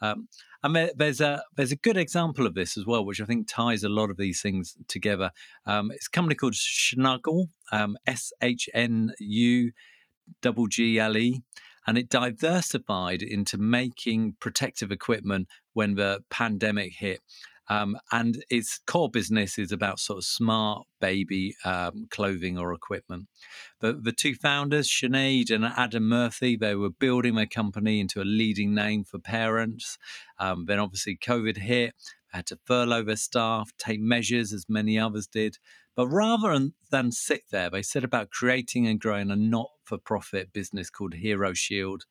Um, 0.01 0.29
and 0.63 0.91
there's 0.97 1.21
a 1.21 1.43
there's 1.57 1.73
a 1.73 1.77
good 1.77 1.97
example 1.97 2.47
of 2.47 2.55
this 2.55 2.77
as 2.77 2.87
well, 2.87 3.05
which 3.05 3.21
I 3.21 3.25
think 3.25 3.49
ties 3.49 3.83
a 3.83 3.89
lot 3.89 4.11
of 4.11 4.17
these 4.17 4.41
things 4.41 4.77
together. 4.89 5.31
Um, 5.67 5.91
it's 5.91 6.07
a 6.07 6.11
company 6.11 6.35
called 6.37 6.55
Shnuggle, 6.55 7.49
um, 7.73 7.97
S 8.07 8.33
H 8.41 8.69
N 8.75 9.13
U 9.19 9.73
double 10.43 10.67
G 10.67 10.99
L 10.99 11.17
E, 11.17 11.43
and 11.87 11.99
it 11.99 12.09
diversified 12.09 13.23
into 13.23 13.59
making 13.59 14.37
protective 14.41 14.93
equipment 14.93 15.49
when 15.73 15.95
the 15.95 16.23
pandemic 16.31 16.93
hit. 16.99 17.21
Um, 17.69 17.99
and 18.13 18.45
its 18.49 18.79
core 18.87 19.11
business 19.11 19.59
is 19.59 19.73
about 19.73 19.99
sort 19.99 20.19
of 20.19 20.25
smart 20.25 20.87
baby 21.01 21.55
um, 21.65 22.07
clothing 22.11 22.59
or 22.59 22.73
equipment. 22.73 23.27
But 23.81 24.05
the 24.05 24.13
two 24.13 24.35
founders, 24.35 24.89
Sinead 24.89 25.51
and 25.51 25.65
Adam 25.65 26.09
Murphy, 26.09 26.57
they 26.57 26.75
were 26.75 26.91
building 26.91 27.35
their 27.35 27.47
company 27.47 28.01
into 28.01 28.21
a 28.21 28.25
leading 28.25 28.75
name 28.75 29.05
for 29.05 29.19
parents. 29.19 29.99
Um, 30.39 30.67
then 30.67 30.79
obviously 30.79 31.17
COVID 31.17 31.59
hit, 31.59 31.95
had 32.29 32.47
to 32.47 32.59
furlough 32.65 33.03
their 33.03 33.17
staff, 33.17 33.71
take 33.79 34.01
measures 34.01 34.53
as 34.53 34.67
many 34.69 34.99
others 34.99 35.27
did. 35.27 35.59
But 35.97 36.09
rather 36.09 36.69
than 36.91 37.11
sit 37.11 37.45
there, 37.51 37.71
they 37.71 37.83
set 37.83 38.05
about 38.05 38.31
creating 38.31 38.87
and 38.87 39.01
growing 39.01 39.31
a 39.31 39.37
not 39.37 39.71
for 39.85 39.99
profit 39.99 40.53
business 40.53 40.91
called 40.91 41.15
Hero 41.15 41.55
Shield. 41.55 42.05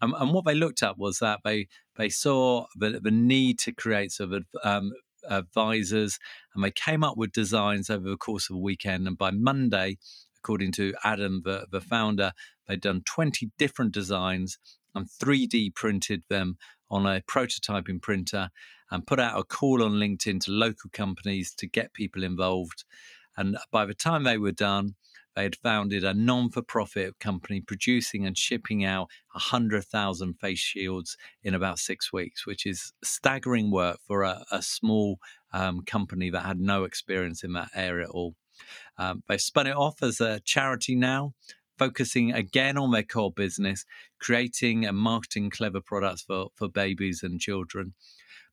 Um, 0.00 0.14
and 0.18 0.32
what 0.32 0.44
they 0.44 0.54
looked 0.54 0.82
at 0.82 0.98
was 0.98 1.18
that 1.18 1.40
they 1.44 1.68
they 1.96 2.08
saw 2.08 2.66
the, 2.74 3.00
the 3.00 3.10
need 3.10 3.58
to 3.60 3.72
create 3.72 4.12
sort 4.12 4.32
of 4.32 4.44
um, 4.62 4.92
advisors, 5.28 6.18
and 6.54 6.62
they 6.62 6.70
came 6.70 7.02
up 7.02 7.16
with 7.16 7.32
designs 7.32 7.90
over 7.90 8.08
the 8.08 8.16
course 8.16 8.50
of 8.50 8.56
a 8.56 8.60
weekend. 8.60 9.06
And 9.06 9.18
by 9.18 9.30
Monday, 9.30 9.98
according 10.38 10.72
to 10.72 10.94
Adam, 11.04 11.42
the, 11.44 11.66
the 11.70 11.80
founder, 11.80 12.32
they'd 12.68 12.80
done 12.80 13.02
20 13.04 13.50
different 13.58 13.92
designs 13.92 14.58
and 14.94 15.06
3D 15.06 15.74
printed 15.74 16.22
them 16.28 16.56
on 16.90 17.06
a 17.06 17.20
prototyping 17.22 18.00
printer 18.00 18.50
and 18.90 19.06
put 19.06 19.18
out 19.18 19.38
a 19.38 19.44
call 19.44 19.82
on 19.82 19.92
LinkedIn 19.92 20.40
to 20.40 20.52
local 20.52 20.90
companies 20.92 21.52
to 21.54 21.66
get 21.66 21.92
people 21.92 22.22
involved. 22.22 22.84
And 23.36 23.56
by 23.72 23.84
the 23.84 23.94
time 23.94 24.24
they 24.24 24.38
were 24.38 24.52
done, 24.52 24.94
they 25.36 25.42
had 25.42 25.56
founded 25.56 26.02
a 26.02 26.14
non 26.14 26.50
for 26.50 26.62
profit 26.62 27.18
company 27.20 27.60
producing 27.60 28.26
and 28.26 28.36
shipping 28.36 28.84
out 28.84 29.08
100,000 29.32 30.34
face 30.34 30.58
shields 30.58 31.16
in 31.42 31.54
about 31.54 31.78
six 31.78 32.10
weeks, 32.10 32.46
which 32.46 32.64
is 32.64 32.94
staggering 33.04 33.70
work 33.70 33.98
for 34.06 34.22
a, 34.22 34.44
a 34.50 34.62
small 34.62 35.18
um, 35.52 35.82
company 35.82 36.30
that 36.30 36.46
had 36.46 36.58
no 36.58 36.84
experience 36.84 37.44
in 37.44 37.52
that 37.52 37.68
area 37.74 38.06
at 38.06 38.10
all. 38.10 38.34
Um, 38.96 39.22
they've 39.28 39.40
spun 39.40 39.66
it 39.66 39.76
off 39.76 40.02
as 40.02 40.20
a 40.22 40.40
charity 40.40 40.96
now, 40.96 41.34
focusing 41.78 42.32
again 42.32 42.78
on 42.78 42.90
their 42.90 43.02
core 43.02 43.30
business, 43.30 43.84
creating 44.18 44.86
and 44.86 44.96
marketing 44.96 45.50
clever 45.50 45.82
products 45.82 46.22
for, 46.22 46.48
for 46.54 46.68
babies 46.68 47.22
and 47.22 47.38
children. 47.38 47.92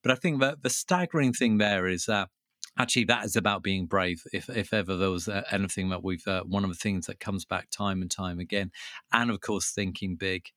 But 0.01 0.11
I 0.11 0.15
think 0.15 0.41
that 0.41 0.63
the 0.63 0.69
staggering 0.69 1.31
thing 1.31 1.59
there 1.59 1.87
is 1.87 2.07
that 2.07 2.27
actually 2.77 3.05
that 3.05 3.25
is 3.25 3.35
about 3.35 3.63
being 3.63 3.85
brave 3.85 4.23
if 4.33 4.49
if 4.49 4.73
ever 4.73 4.95
there 4.95 5.09
was 5.09 5.27
uh, 5.27 5.43
anything 5.51 5.89
that 5.89 6.03
we've 6.03 6.27
uh, 6.27 6.43
one 6.43 6.63
of 6.63 6.69
the 6.69 6.75
things 6.75 7.05
that 7.05 7.19
comes 7.19 7.45
back 7.45 7.69
time 7.69 8.01
and 8.01 8.09
time 8.09 8.39
again 8.39 8.71
and 9.11 9.29
of 9.29 9.41
course 9.41 9.71
thinking 9.71 10.15
big. 10.15 10.49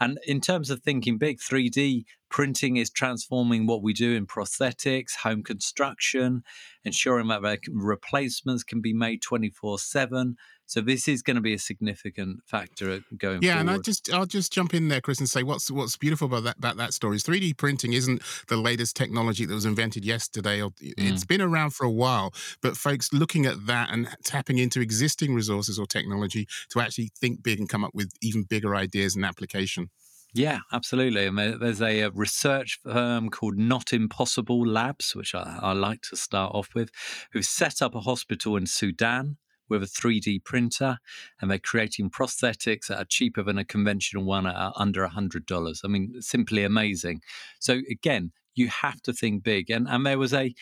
And 0.00 0.18
in 0.26 0.40
terms 0.40 0.70
of 0.70 0.82
thinking 0.82 1.18
big 1.18 1.38
3d 1.38 2.04
printing 2.34 2.78
is 2.78 2.90
transforming 2.90 3.64
what 3.64 3.80
we 3.80 3.92
do 3.92 4.16
in 4.16 4.26
prosthetics 4.26 5.14
home 5.22 5.40
construction 5.40 6.42
ensuring 6.82 7.28
that 7.28 7.60
replacements 7.70 8.64
can 8.64 8.80
be 8.80 8.92
made 8.92 9.22
24 9.22 9.78
7 9.78 10.34
so 10.66 10.80
this 10.80 11.06
is 11.06 11.22
going 11.22 11.36
to 11.36 11.40
be 11.40 11.54
a 11.54 11.58
significant 11.58 12.40
factor 12.46 12.86
going 12.86 13.02
forward. 13.20 13.44
yeah, 13.44 13.52
forward. 13.52 13.60
and 13.60 13.70
I 13.70 13.78
just 13.78 14.12
I'll 14.12 14.26
just 14.26 14.52
jump 14.52 14.72
in 14.72 14.88
there, 14.88 15.00
Chris, 15.00 15.18
and 15.18 15.28
say 15.28 15.42
what's 15.42 15.70
what's 15.70 15.96
beautiful 15.96 16.26
about 16.26 16.44
that 16.44 16.56
about 16.56 16.78
that 16.78 16.94
story 16.94 17.16
is 17.16 17.22
3D 17.22 17.56
printing 17.58 17.92
isn't 17.92 18.22
the 18.48 18.56
latest 18.56 18.96
technology 18.96 19.44
that 19.44 19.54
was 19.54 19.66
invented 19.66 20.04
yesterday. 20.06 20.62
Or 20.62 20.70
mm. 20.70 20.94
it's 20.96 21.24
been 21.24 21.42
around 21.42 21.74
for 21.74 21.84
a 21.84 21.90
while, 21.90 22.32
but 22.62 22.78
folks 22.78 23.12
looking 23.12 23.44
at 23.44 23.66
that 23.66 23.90
and 23.92 24.08
tapping 24.24 24.56
into 24.58 24.80
existing 24.80 25.34
resources 25.34 25.78
or 25.78 25.86
technology 25.86 26.48
to 26.70 26.80
actually 26.80 27.10
think 27.14 27.42
big 27.42 27.60
and 27.60 27.68
come 27.68 27.84
up 27.84 27.94
with 27.94 28.10
even 28.22 28.44
bigger 28.44 28.74
ideas 28.74 29.14
and 29.14 29.24
application. 29.24 29.90
Yeah, 30.34 30.58
absolutely. 30.72 31.26
And 31.26 31.38
there's 31.38 31.80
a 31.80 32.08
research 32.08 32.80
firm 32.82 33.30
called 33.30 33.56
Not 33.56 33.92
Impossible 33.92 34.66
Labs, 34.66 35.14
which 35.14 35.34
I, 35.34 35.58
I 35.62 35.72
like 35.72 36.02
to 36.10 36.16
start 36.16 36.54
off 36.54 36.70
with, 36.74 36.90
who've 37.32 37.44
set 37.44 37.80
up 37.80 37.94
a 37.94 38.00
hospital 38.00 38.56
in 38.56 38.66
Sudan 38.66 39.36
with 39.68 39.82
a 39.82 39.86
3D 39.86 40.40
printer, 40.40 40.98
and 41.40 41.50
they're 41.50 41.58
creating 41.58 42.10
prosthetics 42.10 42.88
that 42.88 42.98
are 42.98 43.06
cheaper 43.08 43.42
than 43.44 43.58
a 43.58 43.64
conventional 43.64 44.24
one 44.24 44.46
at 44.46 44.72
under 44.76 45.04
$100. 45.04 45.80
I 45.84 45.88
mean, 45.88 46.20
simply 46.20 46.64
amazing. 46.64 47.20
So, 47.60 47.80
again, 47.90 48.32
you 48.56 48.68
have 48.68 49.00
to 49.02 49.12
think 49.12 49.44
big. 49.44 49.70
And, 49.70 49.88
and 49.88 50.04
there 50.04 50.18
was 50.18 50.34
a 50.34 50.52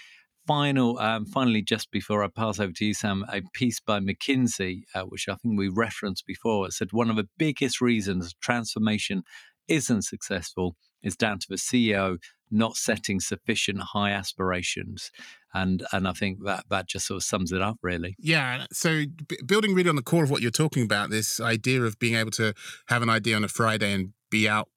final, 0.47 0.99
um, 0.99 1.25
finally, 1.25 1.63
just 1.63 1.91
before 1.91 2.23
I 2.25 2.29
pass 2.29 2.59
over 2.61 2.73
to 2.73 2.85
you, 2.85 2.95
Sam, 2.95 3.25
a 3.33 3.43
piece 3.55 3.81
by 3.81 4.01
McKinsey, 4.01 4.83
uh, 4.95 5.03
which 5.03 5.29
I 5.29 5.35
think 5.37 5.59
we 5.59 5.69
referenced 5.69 6.27
before. 6.27 6.67
It 6.67 6.73
said 6.73 6.89
one 6.93 7.11
of 7.11 7.17
the 7.17 7.29
biggest 7.39 7.81
reasons 7.81 8.35
transformation 8.41 9.23
isn't 9.69 10.03
successful 10.03 10.77
is 11.03 11.17
down 11.17 11.39
to 11.39 11.47
the 11.49 11.57
CEO 11.57 12.19
not 12.51 12.77
setting 12.77 13.19
sufficient 13.19 13.81
high 13.81 14.11
aspirations 14.11 15.11
and 15.55 15.85
and 15.93 16.07
I 16.07 16.13
think 16.13 16.45
that 16.45 16.65
that 16.71 16.89
just 16.89 17.07
sort 17.07 17.17
of 17.17 17.25
sums 17.25 17.53
it 17.53 17.63
up 17.63 17.79
really. 17.83 18.15
Yeah, 18.19 18.67
so 18.73 19.05
b- 19.27 19.39
building 19.45 19.75
really 19.75 19.91
on 19.91 19.97
the 19.97 20.03
core 20.03 20.25
of 20.25 20.31
what 20.31 20.43
you're 20.43 20.51
talking 20.51 20.85
about, 20.85 21.11
this 21.11 21.41
idea 21.41 21.83
of 21.83 21.99
being 21.99 22.15
able 22.15 22.31
to 22.33 22.55
have 22.89 23.03
an 23.03 23.11
idea 23.11 23.37
on 23.37 23.45
a 23.45 23.49
Friday 23.49 23.93
and 23.93 24.13
be 24.31 24.49
out 24.49 24.69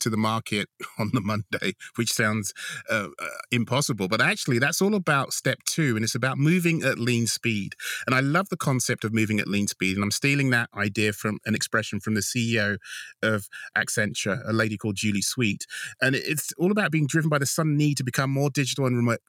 to 0.00 0.10
the 0.10 0.16
market 0.16 0.68
on 0.98 1.10
the 1.12 1.20
Monday, 1.20 1.74
which 1.96 2.12
sounds 2.12 2.52
uh, 2.90 3.08
uh, 3.18 3.26
impossible. 3.50 4.08
But 4.08 4.20
actually, 4.20 4.58
that's 4.58 4.82
all 4.82 4.94
about 4.94 5.32
step 5.32 5.58
two, 5.64 5.96
and 5.96 6.04
it's 6.04 6.14
about 6.14 6.38
moving 6.38 6.82
at 6.82 6.98
lean 6.98 7.26
speed. 7.26 7.74
And 8.06 8.14
I 8.14 8.20
love 8.20 8.48
the 8.48 8.56
concept 8.56 9.04
of 9.04 9.12
moving 9.12 9.40
at 9.40 9.48
lean 9.48 9.66
speed. 9.66 9.96
And 9.96 10.04
I'm 10.04 10.10
stealing 10.10 10.50
that 10.50 10.68
idea 10.76 11.12
from 11.12 11.38
an 11.46 11.54
expression 11.54 12.00
from 12.00 12.14
the 12.14 12.20
CEO 12.20 12.78
of 13.22 13.48
Accenture, 13.76 14.40
a 14.46 14.52
lady 14.52 14.76
called 14.76 14.96
Julie 14.96 15.22
Sweet. 15.22 15.66
And 16.00 16.14
it's 16.14 16.52
all 16.58 16.70
about 16.70 16.90
being 16.90 17.06
driven 17.06 17.28
by 17.28 17.38
the 17.38 17.46
sudden 17.46 17.76
need 17.76 17.96
to 17.96 18.04
become 18.04 18.30
more 18.30 18.50
digital 18.50 18.86
and 18.86 18.96
remote, 18.96 19.20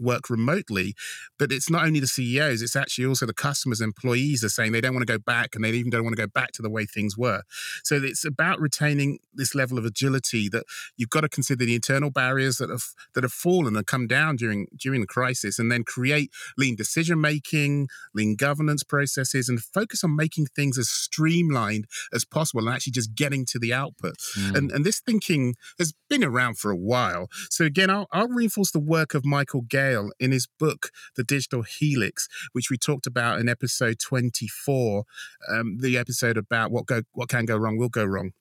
work 0.00 0.30
remotely. 0.30 0.94
But 1.38 1.52
it's 1.52 1.70
not 1.70 1.84
only 1.86 2.00
the 2.00 2.06
CEOs, 2.06 2.62
it's 2.62 2.76
actually 2.76 3.06
also 3.06 3.26
the 3.26 3.34
customers, 3.34 3.80
employees 3.80 4.42
are 4.44 4.48
saying 4.48 4.72
they 4.72 4.80
don't 4.80 4.94
want 4.94 5.06
to 5.06 5.12
go 5.12 5.18
back 5.18 5.54
and 5.54 5.64
they 5.64 5.70
even 5.70 5.90
don't 5.90 6.04
want 6.04 6.16
to 6.16 6.22
go 6.22 6.28
back 6.28 6.52
to 6.52 6.62
the 6.62 6.70
way 6.70 6.86
things 6.86 7.16
were. 7.16 7.42
So 7.84 7.96
it's 7.96 8.24
about 8.24 8.60
retaining 8.60 9.18
this 9.32 9.54
level 9.54 9.78
of 9.78 9.84
agility 9.84 10.48
that 10.48 10.64
you've 10.96 11.10
got 11.10 11.22
to 11.22 11.28
consider 11.28 11.64
the 11.64 11.74
internal 11.74 12.10
barriers 12.10 12.56
that 12.56 12.70
have 12.70 12.84
that 13.14 13.24
have 13.24 13.32
fallen 13.32 13.76
and 13.76 13.86
come 13.86 14.06
down 14.06 14.36
during 14.36 14.66
during 14.76 15.00
the 15.00 15.06
crisis 15.06 15.58
and 15.58 15.70
then 15.70 15.84
create 15.84 16.30
lean 16.56 16.76
decision 16.76 17.20
making, 17.20 17.88
lean 18.14 18.36
governance 18.36 18.82
processes 18.82 19.48
and 19.48 19.60
focus 19.60 20.04
on 20.04 20.16
making 20.16 20.46
things 20.46 20.78
as 20.78 20.88
streamlined 20.88 21.86
as 22.12 22.24
possible 22.24 22.66
and 22.66 22.74
actually 22.74 22.92
just 22.92 23.14
getting 23.14 23.44
to 23.46 23.58
the 23.58 23.72
output. 23.72 24.16
Mm. 24.38 24.56
And 24.56 24.72
and 24.72 24.84
this 24.84 25.00
thinking 25.00 25.54
has 25.78 25.92
been 26.08 26.24
around 26.24 26.58
for 26.58 26.70
a 26.70 26.76
while. 26.76 27.28
So 27.50 27.64
again, 27.64 27.90
I'll, 27.90 28.06
I'll 28.12 28.28
reinforce 28.28 28.70
the 28.70 28.80
work 28.80 29.14
of 29.14 29.24
Michael 29.24 29.62
Gay 29.62 29.89
Gale 29.90 30.10
in 30.18 30.32
his 30.32 30.46
book, 30.58 30.90
The 31.16 31.24
Digital 31.24 31.62
Helix, 31.62 32.28
which 32.52 32.70
we 32.70 32.76
talked 32.76 33.06
about 33.06 33.40
in 33.40 33.48
episode 33.48 33.98
24, 33.98 35.04
um, 35.48 35.78
the 35.78 35.98
episode 35.98 36.36
about 36.36 36.70
what 36.70 36.86
go 36.86 37.02
what 37.12 37.28
can 37.28 37.44
go 37.44 37.56
wrong 37.56 37.76
will 37.76 37.88
go 37.88 38.04
wrong. 38.04 38.32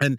And 0.00 0.18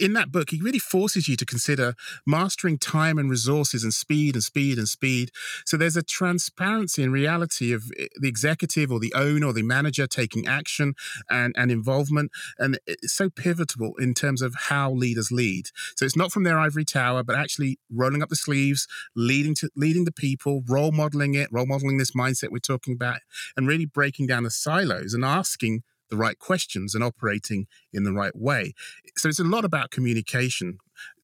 in 0.00 0.12
that 0.14 0.30
book, 0.30 0.50
he 0.50 0.60
really 0.60 0.78
forces 0.78 1.28
you 1.28 1.36
to 1.36 1.46
consider 1.46 1.94
mastering 2.26 2.78
time 2.78 3.18
and 3.18 3.28
resources 3.28 3.82
and 3.82 3.92
speed 3.92 4.34
and 4.34 4.42
speed 4.42 4.78
and 4.78 4.88
speed. 4.88 5.30
So 5.64 5.76
there's 5.76 5.96
a 5.96 6.02
transparency 6.02 7.02
and 7.02 7.12
reality 7.12 7.72
of 7.72 7.90
eh, 7.98 8.06
the 8.20 8.28
executive 8.28 8.92
or 8.92 9.00
the 9.00 9.12
owner 9.14 9.48
or 9.48 9.52
the 9.52 9.62
manager 9.62 10.06
taking 10.06 10.46
action 10.46 10.94
and, 11.28 11.54
and 11.56 11.70
involvement. 11.70 12.30
And 12.58 12.78
it's 12.86 13.14
so 13.14 13.30
pivotal 13.30 13.94
in 13.98 14.14
terms 14.14 14.42
of 14.42 14.54
how 14.54 14.92
leaders 14.92 15.30
lead. 15.32 15.66
So 15.96 16.04
it's 16.04 16.16
not 16.16 16.32
from 16.32 16.44
their 16.44 16.58
ivory 16.58 16.84
tower, 16.84 17.22
but 17.22 17.36
actually 17.36 17.78
rolling 17.92 18.22
up 18.22 18.28
the 18.28 18.36
sleeves, 18.36 18.86
leading 19.14 19.54
to 19.56 19.70
leading 19.76 20.04
the 20.04 20.12
people, 20.12 20.62
role 20.68 20.92
modeling 20.92 21.34
it, 21.34 21.48
role 21.50 21.66
modeling 21.66 21.98
this 21.98 22.12
mindset 22.12 22.50
we're 22.50 22.58
talking 22.58 22.94
about, 22.94 23.20
and 23.56 23.66
really 23.66 23.86
breaking 23.86 24.26
down 24.26 24.44
the 24.44 24.50
silos 24.50 25.14
and 25.14 25.24
asking 25.24 25.82
the 26.10 26.16
right 26.16 26.38
questions 26.38 26.94
and 26.94 27.02
operating 27.02 27.66
in 27.92 28.04
the 28.04 28.12
right 28.12 28.34
way. 28.34 28.72
So 29.16 29.28
it's 29.28 29.38
a 29.38 29.44
lot 29.44 29.64
about 29.64 29.90
communication, 29.90 30.78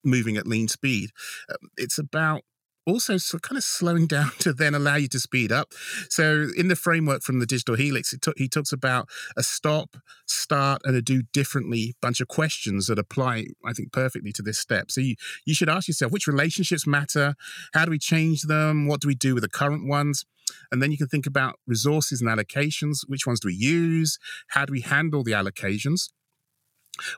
moving 0.04 0.36
at 0.36 0.46
lean 0.46 0.68
speed. 0.68 1.10
Um, 1.48 1.70
it's 1.76 1.98
about 1.98 2.42
also 2.86 3.16
so 3.16 3.38
kind 3.38 3.56
of 3.56 3.64
slowing 3.64 4.06
down 4.08 4.30
to 4.38 4.52
then 4.52 4.74
allow 4.74 4.96
you 4.96 5.08
to 5.08 5.20
speed 5.20 5.52
up. 5.52 5.72
So 6.08 6.48
in 6.56 6.68
the 6.68 6.76
framework 6.76 7.22
from 7.22 7.38
the 7.38 7.46
digital 7.46 7.76
helix, 7.76 8.14
t- 8.20 8.32
he 8.36 8.48
talks 8.48 8.72
about 8.72 9.08
a 9.36 9.42
stop, 9.42 9.96
start, 10.26 10.82
and 10.84 10.96
a 10.96 11.02
do 11.02 11.22
differently 11.32 11.94
bunch 12.00 12.20
of 12.20 12.28
questions 12.28 12.86
that 12.86 12.98
apply, 12.98 13.46
I 13.64 13.72
think, 13.72 13.92
perfectly 13.92 14.32
to 14.32 14.42
this 14.42 14.58
step. 14.58 14.90
So 14.90 15.00
you, 15.00 15.16
you 15.44 15.54
should 15.54 15.68
ask 15.68 15.88
yourself 15.88 16.12
which 16.12 16.26
relationships 16.26 16.86
matter, 16.86 17.34
how 17.74 17.84
do 17.84 17.90
we 17.90 17.98
change 17.98 18.42
them, 18.42 18.86
what 18.86 19.00
do 19.00 19.08
we 19.08 19.14
do 19.14 19.34
with 19.34 19.42
the 19.42 19.48
current 19.48 19.86
ones? 19.86 20.24
And 20.70 20.82
then 20.82 20.90
you 20.90 20.98
can 20.98 21.08
think 21.08 21.26
about 21.26 21.58
resources 21.66 22.20
and 22.20 22.28
allocations. 22.28 22.98
Which 23.06 23.26
ones 23.26 23.40
do 23.40 23.48
we 23.48 23.54
use? 23.54 24.18
How 24.48 24.64
do 24.64 24.72
we 24.72 24.80
handle 24.80 25.22
the 25.22 25.32
allocations? 25.32 26.08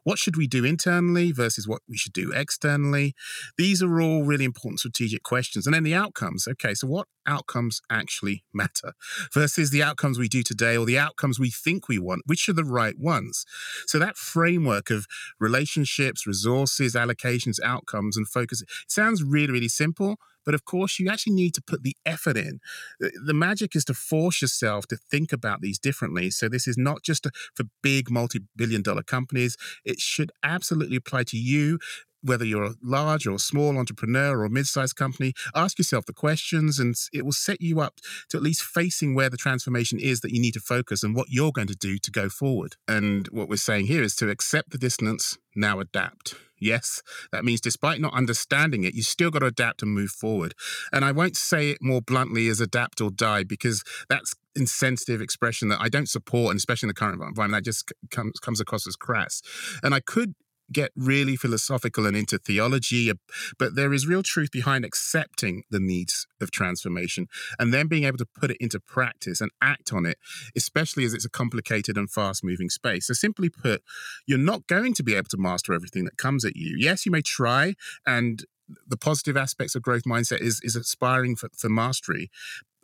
What 0.04 0.18
should 0.18 0.36
we 0.36 0.46
do 0.46 0.64
internally 0.64 1.32
versus 1.32 1.66
what 1.66 1.82
we 1.88 1.96
should 1.96 2.12
do 2.12 2.32
externally? 2.32 3.14
These 3.58 3.82
are 3.82 4.00
all 4.00 4.24
really 4.24 4.44
important 4.44 4.80
strategic 4.80 5.22
questions. 5.22 5.66
And 5.66 5.74
then 5.74 5.82
the 5.82 5.94
outcomes. 5.94 6.46
Okay, 6.46 6.74
so 6.74 6.86
what 6.86 7.08
outcomes 7.26 7.80
actually 7.90 8.44
matter 8.54 8.92
versus 9.32 9.70
the 9.70 9.82
outcomes 9.82 10.18
we 10.18 10.28
do 10.28 10.42
today 10.42 10.76
or 10.76 10.86
the 10.86 10.98
outcomes 10.98 11.40
we 11.40 11.50
think 11.50 11.88
we 11.88 11.98
want? 11.98 12.22
Which 12.26 12.48
are 12.48 12.52
the 12.52 12.64
right 12.64 12.98
ones? 12.98 13.44
So 13.86 13.98
that 13.98 14.16
framework 14.16 14.90
of 14.90 15.06
relationships, 15.40 16.26
resources, 16.26 16.94
allocations, 16.94 17.58
outcomes, 17.62 18.16
and 18.16 18.28
focus 18.28 18.62
sounds 18.86 19.22
really, 19.22 19.52
really 19.52 19.68
simple 19.68 20.16
but 20.44 20.54
of 20.54 20.64
course, 20.64 20.98
you 20.98 21.08
actually 21.08 21.34
need 21.34 21.54
to 21.54 21.62
put 21.62 21.82
the 21.82 21.96
effort 22.04 22.36
in. 22.36 22.60
The 23.00 23.34
magic 23.34 23.74
is 23.76 23.84
to 23.86 23.94
force 23.94 24.42
yourself 24.42 24.86
to 24.88 24.96
think 24.96 25.32
about 25.32 25.60
these 25.60 25.78
differently. 25.78 26.30
So 26.30 26.48
this 26.48 26.66
is 26.66 26.78
not 26.78 27.02
just 27.02 27.26
for 27.54 27.64
big 27.82 28.10
multi 28.10 28.40
billion 28.56 28.82
dollar 28.82 29.02
companies, 29.02 29.56
it 29.84 30.00
should 30.00 30.32
absolutely 30.42 30.96
apply 30.96 31.24
to 31.24 31.36
you 31.36 31.78
whether 32.24 32.44
you're 32.44 32.64
a 32.64 32.74
large 32.82 33.26
or 33.26 33.38
small 33.38 33.76
entrepreneur 33.76 34.42
or 34.42 34.48
mid-sized 34.48 34.96
company, 34.96 35.34
ask 35.54 35.78
yourself 35.78 36.06
the 36.06 36.12
questions 36.12 36.78
and 36.78 36.94
it 37.12 37.24
will 37.24 37.32
set 37.32 37.60
you 37.60 37.80
up 37.80 38.00
to 38.30 38.36
at 38.36 38.42
least 38.42 38.62
facing 38.62 39.14
where 39.14 39.28
the 39.28 39.36
transformation 39.36 39.98
is 40.00 40.20
that 40.20 40.32
you 40.32 40.40
need 40.40 40.54
to 40.54 40.60
focus 40.60 41.02
and 41.02 41.14
what 41.14 41.28
you're 41.28 41.52
going 41.52 41.68
to 41.68 41.76
do 41.76 41.98
to 41.98 42.10
go 42.10 42.28
forward. 42.28 42.76
And 42.88 43.28
what 43.28 43.48
we're 43.48 43.56
saying 43.56 43.86
here 43.86 44.02
is 44.02 44.16
to 44.16 44.30
accept 44.30 44.70
the 44.70 44.78
dissonance, 44.78 45.36
now 45.54 45.80
adapt. 45.80 46.34
Yes, 46.64 47.02
that 47.30 47.44
means 47.44 47.60
despite 47.60 48.00
not 48.00 48.14
understanding 48.14 48.84
it, 48.84 48.94
you 48.94 49.02
still 49.02 49.30
got 49.30 49.40
to 49.40 49.46
adapt 49.46 49.82
and 49.82 49.92
move 49.92 50.10
forward. 50.10 50.54
And 50.94 51.04
I 51.04 51.12
won't 51.12 51.36
say 51.36 51.68
it 51.68 51.78
more 51.82 52.00
bluntly 52.00 52.48
as 52.48 52.58
adapt 52.58 53.02
or 53.02 53.10
die 53.10 53.44
because 53.44 53.84
that's 54.08 54.34
insensitive 54.56 55.20
expression 55.20 55.68
that 55.68 55.80
I 55.82 55.90
don't 55.90 56.08
support, 56.08 56.52
and 56.52 56.56
especially 56.56 56.86
in 56.86 56.88
the 56.88 56.94
current 56.94 57.20
environment, 57.20 57.52
that 57.52 57.68
just 57.68 57.92
comes 58.10 58.40
comes 58.40 58.60
across 58.60 58.86
as 58.86 58.96
crass. 58.96 59.42
And 59.82 59.94
I 59.94 60.00
could 60.00 60.34
get 60.72 60.90
really 60.96 61.36
philosophical 61.36 62.06
and 62.06 62.16
into 62.16 62.38
theology, 62.38 63.10
but 63.58 63.74
there 63.74 63.92
is 63.92 64.06
real 64.06 64.22
truth 64.22 64.50
behind 64.50 64.84
accepting 64.84 65.64
the 65.70 65.80
needs 65.80 66.26
of 66.40 66.50
transformation 66.50 67.26
and 67.58 67.72
then 67.72 67.86
being 67.86 68.04
able 68.04 68.18
to 68.18 68.26
put 68.26 68.50
it 68.50 68.56
into 68.60 68.80
practice 68.80 69.40
and 69.40 69.50
act 69.60 69.92
on 69.92 70.06
it, 70.06 70.18
especially 70.56 71.04
as 71.04 71.14
it's 71.14 71.24
a 71.24 71.30
complicated 71.30 71.96
and 71.96 72.10
fast 72.10 72.44
moving 72.44 72.70
space. 72.70 73.06
So, 73.06 73.14
simply 73.14 73.50
put, 73.50 73.82
you're 74.26 74.38
not 74.38 74.66
going 74.66 74.94
to 74.94 75.02
be 75.02 75.14
able 75.14 75.28
to 75.28 75.38
master 75.38 75.72
everything 75.72 76.04
that 76.04 76.16
comes 76.16 76.44
at 76.44 76.56
you. 76.56 76.76
Yes, 76.78 77.06
you 77.06 77.12
may 77.12 77.22
try, 77.22 77.74
and 78.06 78.44
the 78.86 78.96
positive 78.96 79.36
aspects 79.36 79.74
of 79.74 79.82
growth 79.82 80.04
mindset 80.04 80.40
is 80.40 80.60
is 80.62 80.76
aspiring 80.76 81.36
for, 81.36 81.48
for 81.56 81.68
mastery 81.68 82.30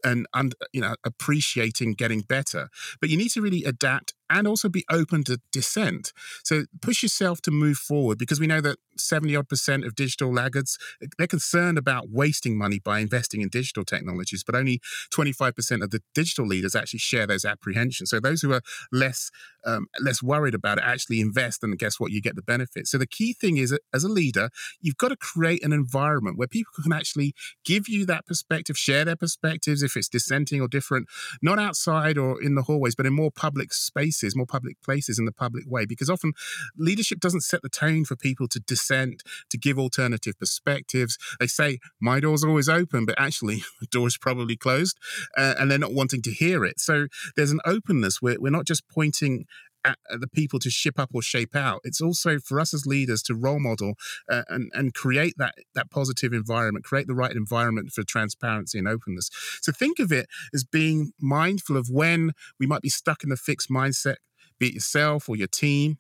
and 0.05 0.27
and 0.35 0.55
you 0.73 0.81
know 0.81 0.95
appreciating 1.05 1.95
getting 1.95 2.21
better 2.21 2.69
but 3.01 3.09
you 3.09 3.17
need 3.17 3.31
to 3.31 3.41
really 3.41 3.65
adapt 3.65 4.15
and 4.31 4.47
also 4.47 4.69
be 4.69 4.85
open 4.91 5.25
to 5.25 5.41
dissent. 5.53 6.13
So 6.45 6.65
push 6.81 7.03
yourself 7.03 7.43
to 7.43 7.51
move 7.51 7.77
forward 7.77 8.17
because 8.17 8.41
we 8.41 8.47
know 8.47 8.61
that 8.61 8.79
70 8.97 9.35
odd 9.35 9.49
percent 9.49 9.85
of 9.85 9.95
digital 9.95 10.33
laggards, 10.33 10.79
they're 11.19 11.27
concerned 11.27 11.77
about 11.77 12.11
wasting 12.11 12.57
money 12.57 12.79
by 12.79 13.01
investing 13.01 13.41
in 13.43 13.49
digital 13.49 13.85
technologies, 13.85 14.45
but 14.45 14.55
only 14.55 14.81
25% 15.13 15.83
of 15.83 15.91
the 15.91 16.01
digital 16.15 16.47
leaders 16.47 16.75
actually 16.75 17.01
share 17.01 17.27
those 17.27 17.45
apprehensions. 17.45 18.11
So 18.11 18.21
those 18.21 18.41
who 18.43 18.53
are 18.53 18.63
less 18.93 19.31
um, 19.67 19.89
less 20.01 20.23
worried 20.23 20.55
about 20.55 20.79
it 20.79 20.85
actually 20.87 21.21
invest 21.21 21.63
and 21.63 21.79
guess 21.79 22.01
what? 22.01 22.13
You 22.13 22.23
get 22.23 22.35
the 22.35 22.43
benefit. 22.43 22.87
So 22.87 22.97
the 22.97 23.07
key 23.07 23.35
thing 23.35 23.59
is 23.59 23.77
as 23.93 24.05
a 24.05 24.09
leader, 24.09 24.49
you've 24.81 24.97
got 24.97 25.09
to 25.09 25.17
create 25.17 25.63
an 25.63 25.73
environment 25.73 26.39
where 26.39 26.49
people 26.49 26.73
can 26.83 26.93
actually 26.93 27.35
give 27.65 27.87
you 27.87 28.07
that 28.07 28.27
perspective, 28.27 28.79
share 28.79 29.05
their 29.05 29.17
perspectives 29.17 29.83
if 29.83 29.97
it's 29.97 30.09
dissenting 30.09 30.61
or 30.63 30.69
different, 30.69 31.09
not 31.43 31.59
outside 31.59 32.17
or 32.17 32.41
in 32.41 32.55
the 32.55 32.63
hallways, 32.63 32.95
but 32.95 33.05
in 33.05 33.13
more 33.13 33.31
public 33.31 33.75
spaces 33.75 34.20
spaces, 34.21 34.37
more 34.37 34.47
public 34.47 34.81
places 34.83 35.19
in 35.19 35.25
the 35.25 35.33
public 35.33 35.65
way, 35.67 35.87
because 35.87 36.11
often 36.11 36.33
leadership 36.77 37.21
doesn't 37.21 37.43
set 37.43 37.63
the 37.63 37.69
tone 37.69 38.05
for 38.05 38.17
people 38.17 38.49
to 38.49 38.61
dissent, 38.61 39.23
to 39.51 39.59
give 39.59 39.79
alternative 39.79 40.39
perspectives. 40.39 41.19
They 41.39 41.47
say, 41.47 41.79
my 42.01 42.21
door's 42.21 42.45
always 42.45 42.69
open, 42.69 43.07
but 43.07 43.15
actually, 43.19 43.63
the 43.81 43.87
door 43.87 44.07
is 44.07 44.17
probably 44.17 44.57
closed, 44.57 44.99
uh, 45.37 45.55
and 45.59 45.71
they're 45.71 45.79
not 45.79 45.95
wanting 45.95 46.23
to 46.23 46.31
hear 46.31 46.65
it. 46.65 46.81
So 46.81 47.07
there's 47.37 47.51
an 47.51 47.61
openness 47.65 48.21
where 48.21 48.37
we're 48.39 48.51
not 48.51 48.67
just 48.67 48.89
pointing 48.89 49.47
the 49.85 50.29
people 50.29 50.59
to 50.61 50.71
ship 50.71 50.99
up 50.99 51.11
or 51.15 51.23
shape 51.23 51.57
out. 51.57 51.81
It's 51.85 52.01
also 52.01 52.39
for 52.39 52.61
us 52.61 52.75
as 52.75 52.87
leaders 52.87 53.23
to 53.25 53.35
role 53.35 53.61
model 53.61 53.95
uh, 54.29 54.43
and 54.49 54.71
and 54.75 54.95
create 54.95 55.35
that 55.39 55.55
that 55.75 55.91
positive 55.91 56.33
environment, 56.33 56.85
create 56.85 57.07
the 57.07 57.15
right 57.15 57.35
environment 57.35 57.93
for 57.93 58.03
transparency 58.03 58.79
and 58.79 58.89
openness. 58.89 59.31
So 59.61 59.73
think 59.73 59.99
of 59.99 60.13
it 60.13 60.27
as 60.55 60.65
being 60.65 61.13
mindful 61.21 61.77
of 61.77 61.89
when 61.91 62.33
we 62.59 62.67
might 62.67 62.83
be 62.83 62.89
stuck 62.89 63.23
in 63.23 63.31
the 63.31 63.37
fixed 63.37 63.71
mindset, 63.71 64.17
be 64.59 64.69
it 64.69 64.75
yourself 64.75 65.29
or 65.29 65.37
your 65.37 65.49
team, 65.49 65.99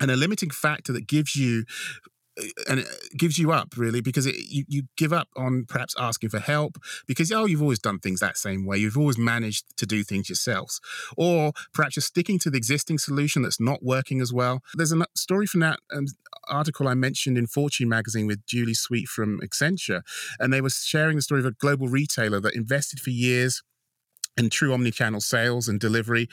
and 0.00 0.10
a 0.10 0.16
limiting 0.16 0.50
factor 0.50 0.92
that 0.92 1.06
gives 1.06 1.36
you 1.36 1.64
and 2.68 2.80
it 2.80 2.88
gives 3.16 3.38
you 3.38 3.52
up 3.52 3.76
really 3.76 4.00
because 4.00 4.26
it, 4.26 4.36
you, 4.48 4.64
you 4.66 4.82
give 4.96 5.12
up 5.12 5.28
on 5.36 5.64
perhaps 5.68 5.94
asking 5.98 6.30
for 6.30 6.38
help 6.38 6.78
because 7.06 7.30
oh 7.30 7.44
you've 7.44 7.62
always 7.62 7.78
done 7.78 7.98
things 7.98 8.20
that 8.20 8.36
same 8.36 8.64
way. 8.64 8.78
You've 8.78 8.96
always 8.96 9.18
managed 9.18 9.76
to 9.76 9.86
do 9.86 10.02
things 10.02 10.28
yourselves. 10.28 10.80
Or 11.16 11.52
perhaps 11.74 11.96
you're 11.96 12.02
sticking 12.02 12.38
to 12.40 12.50
the 12.50 12.56
existing 12.56 12.98
solution 12.98 13.42
that's 13.42 13.60
not 13.60 13.82
working 13.82 14.20
as 14.20 14.32
well. 14.32 14.60
There's 14.74 14.92
a 14.92 15.04
story 15.14 15.46
from 15.46 15.60
that 15.60 15.78
um, 15.94 16.06
article 16.48 16.88
i 16.88 16.94
mentioned 16.94 17.38
in 17.38 17.46
fortune 17.46 17.88
magazine 17.88 18.26
with 18.26 18.44
julie 18.46 18.74
sweet 18.74 19.06
from 19.06 19.40
accenture 19.40 20.02
and 20.40 20.52
they 20.52 20.60
were 20.60 20.70
sharing 20.70 21.16
the 21.16 21.22
story 21.22 21.40
of 21.40 21.46
a 21.46 21.52
global 21.52 21.88
retailer 21.88 22.40
that 22.40 22.54
invested 22.54 22.98
for 22.98 23.10
years 23.10 23.62
in 24.36 24.50
true 24.50 24.72
omni-channel 24.72 25.20
sales 25.20 25.68
and 25.68 25.78
delivery 25.78 26.28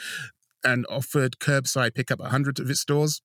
and 0.63 0.85
offered 0.89 1.39
curbside 1.39 1.95
pickup 1.95 2.19
at 2.19 2.23
100 2.23 2.59
of 2.59 2.69
its 2.69 2.81
stores. 2.81 3.21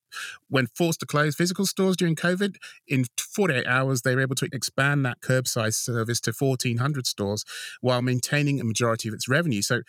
When 0.48 0.66
forced 0.66 1.00
to 1.00 1.06
close 1.06 1.34
physical 1.34 1.66
stores 1.66 1.96
during 1.96 2.14
COVID, 2.14 2.56
in 2.86 3.06
48 3.18 3.66
hours, 3.66 4.02
they 4.02 4.14
were 4.14 4.22
able 4.22 4.36
to 4.36 4.48
expand 4.52 5.04
that 5.04 5.20
curbside 5.20 5.74
service 5.74 6.20
to 6.22 6.32
1,400 6.32 7.06
stores 7.06 7.44
while 7.80 8.02
maintaining 8.02 8.60
a 8.60 8.64
majority 8.64 9.08
of 9.08 9.14
its 9.14 9.28
revenue. 9.28 9.62
So 9.62 9.82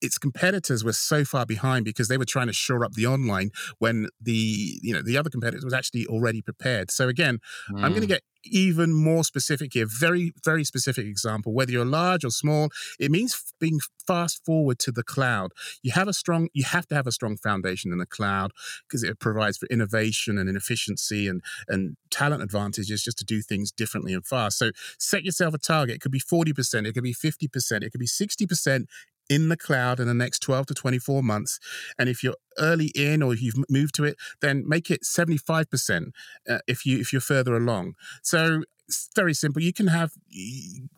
its 0.00 0.18
competitors 0.18 0.84
were 0.84 0.92
so 0.92 1.24
far 1.24 1.46
behind 1.46 1.84
because 1.84 2.08
they 2.08 2.18
were 2.18 2.24
trying 2.24 2.46
to 2.46 2.52
shore 2.52 2.84
up 2.84 2.92
the 2.92 3.06
online 3.06 3.50
when 3.78 4.08
the 4.20 4.78
you 4.82 4.92
know 4.94 5.02
the 5.02 5.16
other 5.16 5.30
competitors 5.30 5.64
was 5.64 5.74
actually 5.74 6.06
already 6.06 6.42
prepared. 6.42 6.90
So 6.90 7.08
again, 7.08 7.40
mm. 7.70 7.82
I'm 7.82 7.90
going 7.90 8.02
to 8.02 8.06
get 8.06 8.22
even 8.46 8.92
more 8.92 9.24
specific 9.24 9.72
here, 9.74 9.86
very, 9.86 10.32
very 10.44 10.64
specific 10.64 11.06
example, 11.06 11.52
whether 11.52 11.72
you're 11.72 11.84
large 11.84 12.24
or 12.24 12.30
small, 12.30 12.70
it 12.98 13.10
means 13.10 13.54
being 13.58 13.80
fast 14.06 14.44
forward 14.44 14.78
to 14.80 14.92
the 14.92 15.02
cloud. 15.02 15.52
You 15.82 15.92
have 15.92 16.08
a 16.08 16.12
strong, 16.12 16.48
you 16.52 16.64
have 16.64 16.86
to 16.88 16.94
have 16.94 17.06
a 17.06 17.12
strong 17.12 17.36
foundation 17.36 17.92
in 17.92 17.98
the 17.98 18.06
cloud 18.06 18.52
because 18.86 19.02
it 19.02 19.18
provides 19.18 19.56
for 19.56 19.66
innovation 19.66 20.38
and 20.38 20.48
inefficiency 20.48 21.28
and, 21.28 21.42
and 21.68 21.96
talent 22.10 22.42
advantages 22.42 23.02
just 23.02 23.18
to 23.18 23.24
do 23.24 23.42
things 23.42 23.72
differently 23.72 24.12
and 24.12 24.26
fast. 24.26 24.58
So 24.58 24.70
set 24.98 25.24
yourself 25.24 25.54
a 25.54 25.58
target. 25.58 25.96
It 25.96 26.00
could 26.00 26.12
be 26.12 26.20
40%, 26.20 26.86
it 26.86 26.92
could 26.92 27.02
be 27.02 27.14
50%, 27.14 27.82
it 27.82 27.90
could 27.90 28.00
be 28.00 28.06
60% 28.06 28.86
in 29.28 29.48
the 29.48 29.56
cloud 29.56 30.00
in 30.00 30.06
the 30.06 30.14
next 30.14 30.40
12 30.40 30.66
to 30.66 30.74
24 30.74 31.22
months. 31.22 31.58
And 31.98 32.08
if 32.08 32.22
you're 32.22 32.36
early 32.58 32.92
in 32.94 33.22
or 33.22 33.34
you've 33.34 33.54
moved 33.68 33.94
to 33.96 34.04
it, 34.04 34.16
then 34.40 34.64
make 34.66 34.90
it 34.90 35.02
75% 35.02 36.10
uh, 36.48 36.58
if 36.66 36.86
you 36.86 36.98
if 36.98 37.12
you're 37.12 37.20
further 37.20 37.56
along. 37.56 37.94
So 38.22 38.62
it's 38.86 39.08
very 39.14 39.34
simple. 39.34 39.62
You 39.62 39.72
can 39.72 39.86
have 39.86 40.12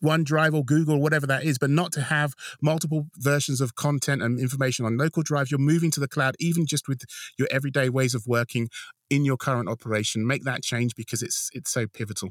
OneDrive 0.02 0.54
or 0.54 0.64
Google, 0.64 0.96
or 0.96 1.00
whatever 1.00 1.26
that 1.28 1.44
is, 1.44 1.58
but 1.58 1.70
not 1.70 1.92
to 1.92 2.00
have 2.00 2.34
multiple 2.60 3.06
versions 3.16 3.60
of 3.60 3.74
content 3.74 4.22
and 4.22 4.40
information 4.40 4.84
on 4.84 4.96
local 4.96 5.22
drive. 5.22 5.50
You're 5.50 5.60
moving 5.60 5.90
to 5.92 6.00
the 6.00 6.08
cloud, 6.08 6.34
even 6.40 6.66
just 6.66 6.88
with 6.88 7.02
your 7.38 7.48
everyday 7.50 7.88
ways 7.88 8.14
of 8.14 8.26
working 8.26 8.68
in 9.08 9.24
your 9.24 9.36
current 9.36 9.68
operation. 9.68 10.26
Make 10.26 10.44
that 10.44 10.62
change 10.62 10.94
because 10.96 11.22
it's 11.22 11.48
it's 11.52 11.70
so 11.70 11.86
pivotal. 11.86 12.30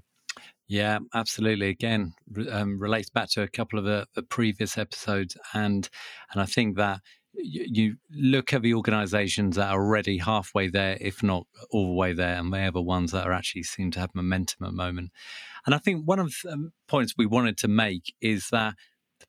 Yeah, 0.67 0.99
absolutely. 1.13 1.69
Again, 1.69 2.13
um, 2.51 2.79
relates 2.79 3.09
back 3.09 3.29
to 3.31 3.43
a 3.43 3.47
couple 3.47 3.77
of 3.77 3.85
the, 3.85 4.07
the, 4.15 4.23
previous 4.23 4.77
episodes, 4.79 5.37
and 5.53 5.87
and 6.31 6.41
I 6.41 6.45
think 6.45 6.75
that 6.77 7.01
you, 7.37 7.97
look 8.11 8.53
at 8.53 8.61
the 8.61 8.73
organisations 8.73 9.55
that 9.57 9.69
are 9.69 9.81
already 9.81 10.17
halfway 10.17 10.69
there, 10.69 10.97
if 10.99 11.21
not 11.21 11.45
all 11.69 11.87
the 11.87 11.93
way 11.93 12.13
there, 12.13 12.35
and 12.37 12.53
they 12.53 12.65
are 12.65 12.71
the 12.71 12.81
ones 12.81 13.11
that 13.11 13.25
are 13.25 13.33
actually 13.33 13.63
seem 13.63 13.91
to 13.91 13.99
have 13.99 14.15
momentum 14.15 14.65
at 14.65 14.71
the 14.71 14.75
moment. 14.75 15.11
And 15.65 15.75
I 15.75 15.77
think 15.77 16.05
one 16.05 16.19
of 16.19 16.33
the 16.43 16.71
points 16.87 17.13
we 17.17 17.25
wanted 17.25 17.57
to 17.59 17.67
make 17.67 18.13
is 18.21 18.49
that 18.51 18.75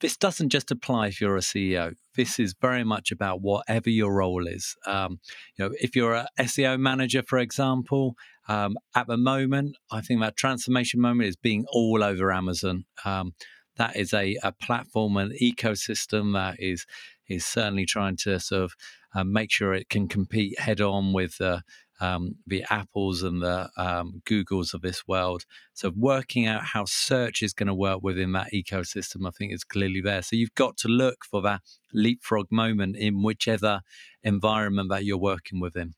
this 0.00 0.16
doesn't 0.16 0.50
just 0.50 0.70
apply 0.70 1.08
if 1.08 1.20
you're 1.20 1.36
a 1.36 1.40
CEO. 1.40 1.94
This 2.16 2.38
is 2.38 2.54
very 2.60 2.84
much 2.84 3.12
about 3.12 3.40
whatever 3.40 3.90
your 3.90 4.14
role 4.14 4.46
is. 4.46 4.76
Um, 4.86 5.20
you 5.56 5.64
know, 5.64 5.74
if 5.80 5.94
you're 5.94 6.14
a 6.14 6.28
SEO 6.38 6.78
manager, 6.78 7.22
for 7.22 7.38
example, 7.38 8.14
um, 8.48 8.76
at 8.94 9.06
the 9.06 9.16
moment, 9.16 9.76
I 9.90 10.00
think 10.00 10.20
that 10.20 10.36
transformation 10.36 11.00
moment 11.00 11.28
is 11.28 11.36
being 11.36 11.66
all 11.70 12.02
over 12.02 12.32
Amazon. 12.32 12.84
Um, 13.04 13.34
that 13.76 13.96
is 13.96 14.12
a, 14.14 14.36
a 14.42 14.52
platform 14.52 15.16
and 15.16 15.32
ecosystem 15.40 16.32
that 16.34 16.56
is 16.58 16.86
is 17.28 17.44
certainly 17.44 17.84
trying 17.84 18.16
to 18.16 18.38
sort 18.38 18.62
of 18.62 18.72
uh, 19.14 19.24
make 19.24 19.50
sure 19.50 19.74
it 19.74 19.88
can 19.88 20.06
compete 20.08 20.58
head 20.60 20.80
on 20.80 21.12
with 21.12 21.40
uh, 21.40 21.60
um, 22.00 22.36
the 22.46 22.64
Apples 22.70 23.22
and 23.22 23.42
the 23.42 23.70
um, 23.76 24.22
Googles 24.24 24.74
of 24.74 24.82
this 24.82 25.06
world. 25.06 25.44
So 25.74 25.92
working 25.94 26.46
out 26.46 26.64
how 26.64 26.84
search 26.84 27.42
is 27.42 27.52
going 27.52 27.68
to 27.68 27.74
work 27.74 28.02
within 28.02 28.32
that 28.32 28.52
ecosystem, 28.52 29.26
I 29.26 29.30
think 29.30 29.52
is 29.52 29.64
clearly 29.64 30.00
there. 30.00 30.22
So 30.22 30.36
you've 30.36 30.54
got 30.54 30.76
to 30.78 30.88
look 30.88 31.24
for 31.24 31.42
that 31.42 31.62
leapfrog 31.92 32.46
moment 32.50 32.96
in 32.96 33.22
whichever 33.22 33.80
environment 34.22 34.90
that 34.90 35.04
you're 35.04 35.18
working 35.18 35.60
within. 35.60 35.94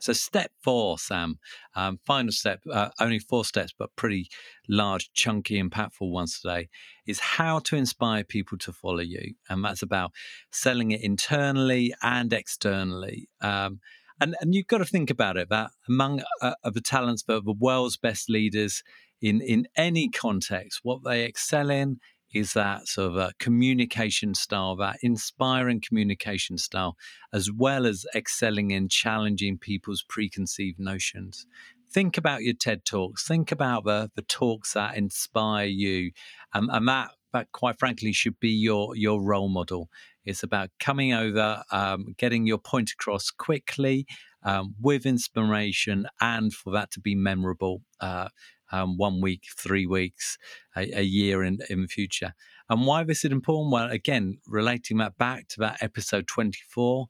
So, 0.00 0.14
step 0.14 0.50
four, 0.62 0.98
Sam, 0.98 1.38
um, 1.74 2.00
final 2.06 2.32
step, 2.32 2.60
uh, 2.72 2.88
only 2.98 3.18
four 3.18 3.44
steps, 3.44 3.74
but 3.78 3.94
pretty 3.96 4.30
large, 4.66 5.12
chunky, 5.12 5.62
impactful 5.62 6.10
ones 6.10 6.40
today, 6.40 6.70
is 7.06 7.20
how 7.20 7.58
to 7.60 7.76
inspire 7.76 8.24
people 8.24 8.56
to 8.58 8.72
follow 8.72 9.00
you. 9.00 9.34
And 9.50 9.62
that's 9.62 9.82
about 9.82 10.12
selling 10.50 10.92
it 10.92 11.02
internally 11.02 11.92
and 12.02 12.32
externally. 12.32 13.28
Um, 13.42 13.80
and 14.20 14.36
and 14.40 14.54
you've 14.54 14.66
got 14.66 14.78
to 14.78 14.84
think 14.84 15.10
about 15.10 15.36
it 15.36 15.48
that 15.50 15.70
among 15.88 16.22
uh, 16.42 16.54
of 16.62 16.74
the 16.74 16.80
talents 16.80 17.24
of 17.28 17.44
the 17.44 17.54
world's 17.58 17.96
best 17.96 18.28
leaders 18.28 18.82
in 19.20 19.40
in 19.40 19.66
any 19.76 20.08
context, 20.08 20.80
what 20.82 21.00
they 21.04 21.24
excel 21.24 21.70
in 21.70 21.98
is 22.32 22.52
that 22.52 22.86
sort 22.86 23.16
of 23.16 23.38
communication 23.38 24.34
style, 24.34 24.76
that 24.76 24.96
inspiring 25.02 25.80
communication 25.80 26.56
style, 26.56 26.96
as 27.32 27.50
well 27.50 27.86
as 27.86 28.06
excelling 28.14 28.70
in 28.70 28.88
challenging 28.88 29.58
people's 29.58 30.04
preconceived 30.08 30.78
notions. 30.78 31.46
Think 31.92 32.16
about 32.16 32.42
your 32.42 32.54
TED 32.54 32.84
talks. 32.84 33.26
Think 33.26 33.50
about 33.50 33.84
the 33.84 34.10
the 34.14 34.22
talks 34.22 34.74
that 34.74 34.96
inspire 34.96 35.66
you, 35.66 36.12
um, 36.52 36.70
and 36.72 36.86
that 36.88 37.10
that 37.32 37.50
quite 37.52 37.78
frankly 37.78 38.12
should 38.12 38.38
be 38.38 38.50
your 38.50 38.94
your 38.96 39.22
role 39.22 39.48
model. 39.48 39.88
It's 40.30 40.42
about 40.42 40.70
coming 40.78 41.12
over, 41.12 41.62
um, 41.72 42.14
getting 42.16 42.46
your 42.46 42.58
point 42.58 42.92
across 42.92 43.30
quickly 43.30 44.06
um, 44.44 44.74
with 44.80 45.04
inspiration, 45.04 46.06
and 46.20 46.54
for 46.54 46.72
that 46.72 46.90
to 46.92 47.00
be 47.00 47.14
memorable. 47.14 47.82
Uh, 48.00 48.28
um, 48.72 48.96
one 48.96 49.20
week, 49.20 49.42
three 49.56 49.84
weeks, 49.84 50.38
a, 50.76 51.00
a, 51.00 51.02
year 51.02 51.42
in 51.42 51.58
in 51.68 51.82
the 51.82 51.88
future. 51.88 52.34
And 52.68 52.86
why 52.86 53.02
this 53.02 53.24
is 53.24 53.32
important? 53.32 53.72
Well, 53.72 53.90
again, 53.90 54.38
relating 54.46 54.98
that 54.98 55.18
back 55.18 55.48
to 55.48 55.60
that 55.60 55.82
episode 55.82 56.26
twenty 56.26 56.60
four. 56.68 57.08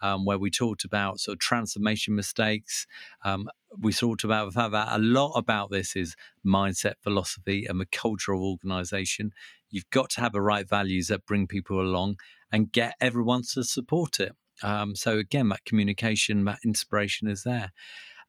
Um, 0.00 0.24
where 0.24 0.38
we 0.38 0.48
talked 0.48 0.84
about 0.84 1.18
sort 1.18 1.34
of 1.34 1.40
transformation 1.40 2.14
mistakes. 2.14 2.86
Um, 3.24 3.48
we 3.76 3.92
talked 3.92 4.22
about 4.22 4.54
the 4.54 4.68
that 4.68 4.88
a 4.92 4.98
lot 4.98 5.32
about 5.32 5.72
this 5.72 5.96
is 5.96 6.14
mindset, 6.46 6.94
philosophy, 7.02 7.66
and 7.68 7.80
the 7.80 7.86
culture 7.86 8.32
of 8.32 8.40
organization. 8.40 9.32
You've 9.70 9.90
got 9.90 10.10
to 10.10 10.20
have 10.20 10.32
the 10.32 10.40
right 10.40 10.68
values 10.68 11.08
that 11.08 11.26
bring 11.26 11.48
people 11.48 11.80
along 11.80 12.18
and 12.52 12.72
get 12.72 12.94
everyone 13.00 13.42
to 13.54 13.62
support 13.62 14.20
it. 14.20 14.32
Um, 14.62 14.96
so 14.96 15.18
again, 15.18 15.48
that 15.50 15.64
communication, 15.64 16.44
that 16.44 16.58
inspiration 16.64 17.28
is 17.28 17.42
there, 17.44 17.72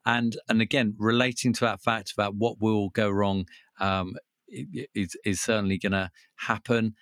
and 0.06 0.36
and 0.48 0.60
again, 0.60 0.94
relating 0.98 1.52
to 1.54 1.64
that 1.64 1.82
fact 1.82 2.12
about 2.12 2.36
what 2.36 2.60
will 2.60 2.90
go 2.90 3.10
wrong 3.10 3.46
um, 3.80 4.14
is 4.48 5.16
is 5.24 5.40
certainly 5.40 5.78
going 5.78 5.92
to 5.92 6.10
happen. 6.36 6.94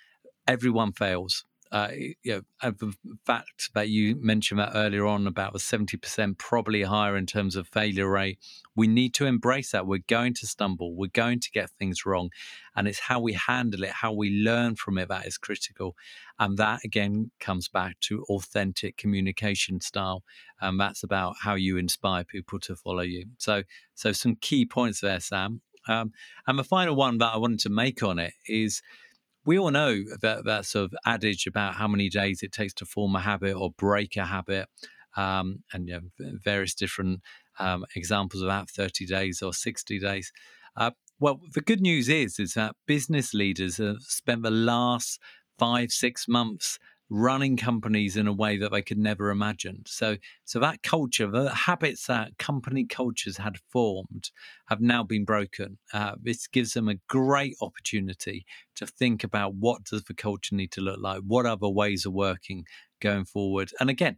Everyone 0.47 0.93
fails 0.93 1.45
uh, 1.71 1.89
you 1.93 2.15
know, 2.25 2.71
the 2.71 2.93
fact 3.25 3.69
that 3.75 3.89
you 3.89 4.15
mentioned 4.15 4.59
that 4.59 4.71
earlier 4.73 5.05
on 5.05 5.27
about 5.27 5.53
the 5.53 5.59
70% 5.59 6.37
probably 6.39 6.81
higher 6.81 7.15
in 7.15 7.27
terms 7.27 7.55
of 7.55 7.67
failure 7.67 8.09
rate, 8.09 8.39
we 8.75 8.87
need 8.87 9.13
to 9.15 9.27
embrace 9.27 9.71
that. 9.71 9.85
We're 9.85 9.99
going 10.07 10.33
to 10.35 10.47
stumble, 10.47 10.95
we're 10.95 11.11
going 11.13 11.39
to 11.39 11.51
get 11.51 11.69
things 11.69 12.07
wrong. 12.07 12.31
And 12.75 12.87
it's 12.87 12.99
how 12.99 13.19
we 13.19 13.33
handle 13.33 13.83
it, 13.83 13.91
how 13.91 14.11
we 14.11 14.31
learn 14.31 14.75
from 14.75 14.97
it 14.97 15.09
that 15.09 15.27
is 15.27 15.37
critical. 15.37 15.95
And 16.39 16.57
that 16.57 16.79
again 16.83 17.29
comes 17.39 17.67
back 17.67 17.99
to 18.01 18.23
authentic 18.29 18.97
communication 18.97 19.79
style. 19.79 20.23
And 20.59 20.79
that's 20.79 21.03
about 21.03 21.35
how 21.41 21.53
you 21.53 21.77
inspire 21.77 22.23
people 22.23 22.59
to 22.61 22.75
follow 22.75 23.01
you. 23.01 23.25
So, 23.37 23.63
so 23.93 24.11
some 24.11 24.37
key 24.37 24.65
points 24.65 25.01
there, 25.01 25.19
Sam. 25.19 25.61
Um, 25.87 26.13
and 26.47 26.57
the 26.57 26.63
final 26.63 26.95
one 26.95 27.19
that 27.19 27.33
I 27.33 27.37
wanted 27.37 27.59
to 27.61 27.69
make 27.69 28.03
on 28.03 28.19
it 28.19 28.33
is 28.47 28.81
we 29.49 29.57
all 29.57 29.71
know 29.71 30.03
that 30.21 30.45
that 30.45 30.63
sort 30.63 30.85
of 30.85 30.93
adage 31.07 31.47
about 31.47 31.73
how 31.73 31.87
many 31.87 32.07
days 32.07 32.43
it 32.43 32.51
takes 32.51 32.71
to 32.71 32.85
form 32.85 33.15
a 33.15 33.19
habit 33.19 33.55
or 33.55 33.71
break 33.71 34.15
a 34.15 34.23
habit, 34.23 34.67
um, 35.17 35.63
and 35.73 35.87
you 35.87 35.95
know, 35.95 36.29
various 36.43 36.75
different 36.75 37.21
um, 37.57 37.83
examples 37.95 38.43
of 38.43 38.47
that, 38.47 38.69
30 38.69 39.07
days 39.07 39.41
or 39.41 39.51
60 39.51 39.97
days. 39.97 40.31
Uh, 40.77 40.91
well, 41.19 41.39
the 41.55 41.61
good 41.61 41.81
news 41.81 42.09
is 42.09 42.37
is 42.37 42.53
that 42.53 42.75
business 42.85 43.33
leaders 43.33 43.77
have 43.77 44.03
spent 44.03 44.43
the 44.43 44.51
last 44.51 45.19
five, 45.57 45.89
six 45.89 46.27
months 46.27 46.77
running 47.09 47.57
companies 47.57 48.15
in 48.15 48.27
a 48.27 48.33
way 48.33 48.57
that 48.57 48.71
they 48.71 48.81
could 48.81 48.97
never 48.97 49.29
imagine. 49.29 49.83
So, 49.87 50.17
so 50.45 50.59
that 50.59 50.83
culture, 50.83 51.27
the 51.27 51.49
habits 51.49 52.05
that 52.07 52.37
company 52.37 52.85
cultures 52.85 53.37
had 53.37 53.57
formed, 53.69 54.29
have 54.67 54.79
now 54.79 55.03
been 55.03 55.25
broken. 55.25 55.79
Uh, 55.91 56.15
this 56.21 56.47
gives 56.47 56.73
them 56.73 56.87
a 56.87 56.99
great 57.07 57.55
opportunity 57.61 58.45
to 58.75 58.85
think 58.85 59.23
about 59.23 59.55
what 59.55 59.83
does 59.83 60.03
the 60.03 60.13
culture 60.13 60.55
need 60.55 60.71
to 60.73 60.81
look 60.81 60.99
like, 61.01 61.21
what 61.25 61.45
other 61.45 61.69
ways 61.69 62.05
of 62.05 62.13
working 62.13 62.65
going 63.01 63.25
forward. 63.25 63.71
And 63.79 63.89
again, 63.89 64.17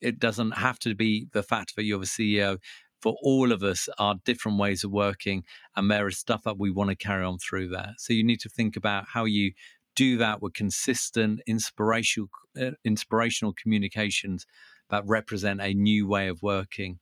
it 0.00 0.18
doesn't 0.18 0.52
have 0.52 0.78
to 0.80 0.94
be 0.94 1.26
the 1.32 1.42
fact 1.42 1.74
that 1.76 1.84
you're 1.84 1.98
the 1.98 2.06
CEO. 2.06 2.58
For 3.00 3.16
all 3.22 3.52
of 3.52 3.62
us, 3.62 3.88
are 3.98 4.16
different 4.24 4.58
ways 4.58 4.82
of 4.82 4.90
working, 4.90 5.44
and 5.76 5.88
there 5.88 6.08
is 6.08 6.18
stuff 6.18 6.42
that 6.42 6.58
we 6.58 6.72
want 6.72 6.90
to 6.90 6.96
carry 6.96 7.24
on 7.24 7.38
through 7.38 7.68
that. 7.68 7.90
So 7.98 8.12
you 8.12 8.24
need 8.24 8.40
to 8.40 8.48
think 8.48 8.74
about 8.74 9.04
how 9.06 9.24
you 9.24 9.52
do 9.98 10.16
that 10.18 10.40
with 10.40 10.54
consistent, 10.54 11.40
inspirational, 11.44 12.28
uh, 12.60 12.70
inspirational 12.84 13.52
communications 13.52 14.46
that 14.90 15.02
represent 15.04 15.60
a 15.60 15.74
new 15.74 16.06
way 16.06 16.28
of 16.28 16.40
working. 16.40 17.00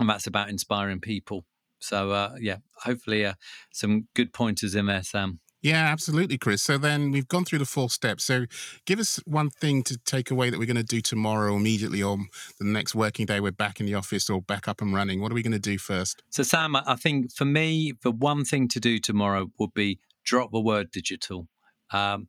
And 0.00 0.08
that's 0.08 0.26
about 0.26 0.48
inspiring 0.48 1.00
people. 1.00 1.44
So, 1.80 2.10
uh, 2.12 2.36
yeah, 2.40 2.56
hopefully 2.82 3.26
uh, 3.26 3.34
some 3.72 4.08
good 4.14 4.32
pointers 4.32 4.74
in 4.74 4.86
there, 4.86 5.02
Sam. 5.02 5.40
Yeah, 5.60 5.84
absolutely, 5.84 6.38
Chris. 6.38 6.62
So 6.62 6.78
then 6.78 7.10
we've 7.10 7.28
gone 7.28 7.44
through 7.44 7.58
the 7.58 7.66
four 7.66 7.90
steps. 7.90 8.24
So 8.24 8.46
give 8.86 8.98
us 8.98 9.20
one 9.26 9.50
thing 9.50 9.82
to 9.84 9.98
take 9.98 10.30
away 10.30 10.48
that 10.48 10.58
we're 10.58 10.66
going 10.66 10.76
to 10.76 10.82
do 10.82 11.02
tomorrow 11.02 11.56
immediately 11.56 12.02
or 12.02 12.16
the 12.58 12.64
next 12.64 12.94
working 12.94 13.26
day 13.26 13.38
we're 13.38 13.50
back 13.50 13.80
in 13.80 13.86
the 13.86 13.94
office 13.94 14.30
or 14.30 14.40
back 14.40 14.66
up 14.66 14.80
and 14.80 14.94
running. 14.94 15.20
What 15.20 15.30
are 15.30 15.34
we 15.34 15.42
going 15.42 15.52
to 15.52 15.58
do 15.58 15.76
first? 15.76 16.22
So, 16.30 16.42
Sam, 16.42 16.74
I 16.74 16.94
think 16.94 17.34
for 17.34 17.44
me, 17.44 17.92
the 18.02 18.12
one 18.12 18.44
thing 18.46 18.68
to 18.68 18.80
do 18.80 18.98
tomorrow 18.98 19.50
would 19.58 19.74
be 19.74 19.98
drop 20.24 20.52
the 20.52 20.60
word 20.60 20.90
digital. 20.90 21.48
Um, 21.92 22.28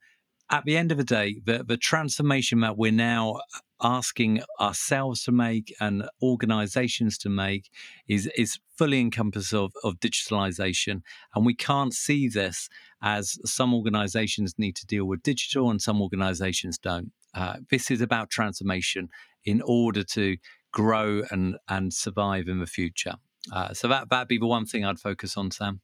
at 0.52 0.66
the 0.66 0.78
end 0.78 0.92
of 0.92 0.98
the 0.98 1.04
day, 1.04 1.42
the, 1.46 1.64
the 1.64 1.78
transformation 1.78 2.62
that 2.62 2.78
we're 2.78 2.92
now 2.92 3.40
asking 3.82 4.42
ourselves 4.60 5.24
to 5.24 5.32
make 5.32 5.74
and 5.80 6.04
organizations 6.22 7.18
to 7.18 7.30
make 7.30 7.70
is 8.08 8.30
is 8.38 8.60
fully 8.78 9.00
encompassed 9.00 9.54
of, 9.54 9.72
of 9.84 10.00
digitalization. 10.00 11.02
And 11.36 11.46
we 11.46 11.54
can't 11.54 11.94
see 11.94 12.28
this 12.28 12.68
as 13.02 13.38
some 13.46 13.74
organizations 13.74 14.56
need 14.58 14.76
to 14.78 14.86
deal 14.86 15.06
with 15.06 15.24
digital 15.24 15.70
and 15.70 15.82
some 15.82 16.02
organizations 16.02 16.78
don't. 16.78 17.12
Uh, 17.34 17.58
this 17.70 17.92
is 17.92 18.02
about 18.02 18.30
transformation 18.30 19.10
in 19.46 19.62
order 19.62 20.04
to 20.04 20.38
grow 20.72 21.24
and 21.32 21.58
and 21.68 21.94
survive 21.94 22.48
in 22.48 22.60
the 22.60 22.68
future. 22.68 23.16
Uh, 23.54 23.74
so 23.74 23.88
that 23.88 24.10
that'd 24.10 24.28
be 24.28 24.38
the 24.38 24.46
one 24.46 24.66
thing 24.66 24.84
i'd 24.84 25.00
focus 25.00 25.38
on 25.38 25.52
sam. 25.52 25.82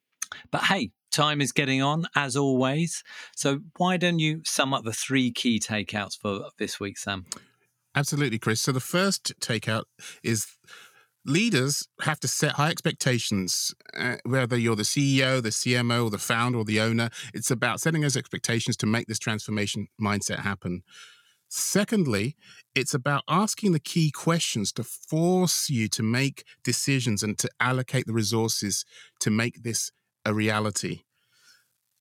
But 0.52 0.64
hey 0.66 0.92
time 1.16 1.42
is 1.42 1.52
getting 1.52 1.82
on, 1.82 2.06
as 2.16 2.36
always. 2.36 3.04
So, 3.36 3.60
why 3.78 3.98
don't 3.98 4.20
you 4.20 4.42
sum 4.46 4.74
up 4.74 4.84
the 4.84 4.94
three 4.94 5.32
key 5.32 5.60
takeouts 5.60 6.20
for 6.20 6.50
this 6.60 6.80
week, 6.80 6.98
Sam? 6.98 7.26
Absolutely, 7.96 8.38
Chris. 8.38 8.62
So, 8.62 8.72
the 8.72 8.80
first 8.80 9.34
takeout 9.40 9.84
is 10.24 10.48
leaders 11.26 11.88
have 12.02 12.20
to 12.20 12.28
set 12.28 12.54
high 12.54 12.70
expectations, 12.70 13.74
uh, 13.98 14.18
whether 14.26 14.58
you're 14.58 14.76
the 14.76 14.84
CEO, 14.84 15.42
the 15.42 15.50
CMO, 15.50 16.06
or 16.06 16.10
the 16.10 16.18
founder, 16.18 16.60
or 16.60 16.66
the 16.66 16.80
owner. 16.80 17.10
It's 17.34 17.50
about 17.50 17.80
setting 17.80 18.02
those 18.02 18.18
expectations 18.18 18.78
to 18.78 18.86
make 18.86 19.08
this 19.08 19.20
transformation 19.20 19.88
mindset 20.00 20.40
happen. 20.40 20.84
Secondly, 21.48 22.36
it's 22.74 22.94
about 22.94 23.24
asking 23.30 23.72
the 23.72 23.80
key 23.80 24.12
questions 24.12 24.72
to 24.74 24.84
force 24.84 25.70
you 25.70 25.88
to 25.90 26.04
make 26.04 26.44
decisions 26.64 27.24
and 27.24 27.38
to 27.38 27.50
allocate 27.60 28.08
the 28.08 28.14
resources 28.14 28.84
to 29.22 29.30
make 29.30 29.64
this 29.64 29.92
a 30.26 30.34
reality. 30.34 31.02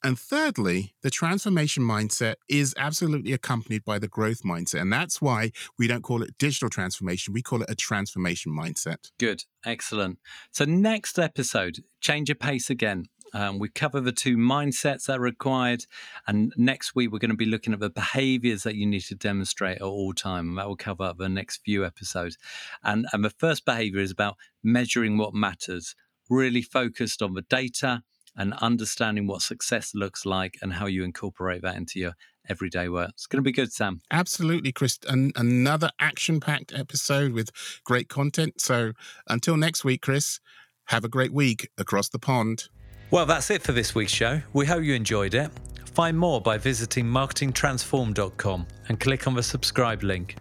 And 0.04 0.18
thirdly, 0.18 0.94
the 1.00 1.08
transformation 1.08 1.82
mindset 1.82 2.34
is 2.46 2.74
absolutely 2.76 3.32
accompanied 3.32 3.86
by 3.86 3.98
the 3.98 4.06
growth 4.06 4.42
mindset. 4.42 4.82
And 4.82 4.92
that's 4.92 5.22
why 5.22 5.50
we 5.78 5.86
don't 5.86 6.02
call 6.02 6.22
it 6.22 6.36
digital 6.36 6.68
transformation, 6.68 7.32
we 7.32 7.40
call 7.40 7.62
it 7.62 7.70
a 7.70 7.74
transformation 7.74 8.52
mindset. 8.52 9.10
Good, 9.18 9.44
excellent. 9.64 10.18
So, 10.52 10.66
next 10.66 11.18
episode, 11.18 11.78
change 12.02 12.28
your 12.28 12.36
pace 12.36 12.68
again. 12.68 13.06
Um, 13.32 13.58
we 13.58 13.70
cover 13.70 13.98
the 13.98 14.12
two 14.12 14.36
mindsets 14.36 15.06
that 15.06 15.18
are 15.18 15.22
required. 15.22 15.86
And 16.26 16.52
next 16.56 16.94
week, 16.94 17.10
we're 17.10 17.18
going 17.18 17.30
to 17.30 17.36
be 17.36 17.46
looking 17.46 17.72
at 17.72 17.80
the 17.80 17.90
behaviors 17.90 18.62
that 18.62 18.76
you 18.76 18.86
need 18.86 19.00
to 19.02 19.14
demonstrate 19.14 19.78
at 19.78 19.82
all 19.82 20.12
time. 20.12 20.50
And 20.50 20.58
that 20.58 20.68
will 20.68 20.76
cover 20.76 21.14
the 21.16 21.30
next 21.30 21.62
few 21.64 21.84
episodes. 21.84 22.36
And, 22.84 23.06
and 23.12 23.24
the 23.24 23.30
first 23.30 23.64
behavior 23.64 24.00
is 24.00 24.12
about 24.12 24.36
measuring 24.62 25.16
what 25.16 25.34
matters, 25.34 25.96
really 26.28 26.62
focused 26.62 27.22
on 27.22 27.32
the 27.32 27.42
data 27.42 28.02
and 28.36 28.54
understanding 28.54 29.26
what 29.26 29.42
success 29.42 29.92
looks 29.94 30.26
like 30.26 30.56
and 30.62 30.72
how 30.72 30.86
you 30.86 31.04
incorporate 31.04 31.62
that 31.62 31.76
into 31.76 31.98
your 31.98 32.12
everyday 32.48 32.88
work. 32.88 33.10
It's 33.10 33.26
going 33.26 33.42
to 33.42 33.48
be 33.48 33.52
good, 33.52 33.72
Sam. 33.72 34.00
Absolutely, 34.10 34.72
Chris. 34.72 34.98
An- 35.08 35.32
another 35.36 35.90
action 35.98 36.40
packed 36.40 36.72
episode 36.74 37.32
with 37.32 37.50
great 37.84 38.08
content. 38.08 38.60
So 38.60 38.92
until 39.28 39.56
next 39.56 39.84
week, 39.84 40.02
Chris, 40.02 40.40
have 40.86 41.04
a 41.04 41.08
great 41.08 41.32
week 41.32 41.70
across 41.78 42.08
the 42.08 42.18
pond. 42.18 42.68
Well, 43.10 43.26
that's 43.26 43.50
it 43.50 43.62
for 43.62 43.72
this 43.72 43.94
week's 43.94 44.12
show. 44.12 44.42
We 44.52 44.66
hope 44.66 44.82
you 44.82 44.94
enjoyed 44.94 45.34
it. 45.34 45.50
Find 45.94 46.18
more 46.18 46.40
by 46.40 46.58
visiting 46.58 47.06
marketingtransform.com 47.06 48.66
and 48.88 49.00
click 49.00 49.26
on 49.28 49.34
the 49.34 49.42
subscribe 49.42 50.02
link. 50.02 50.36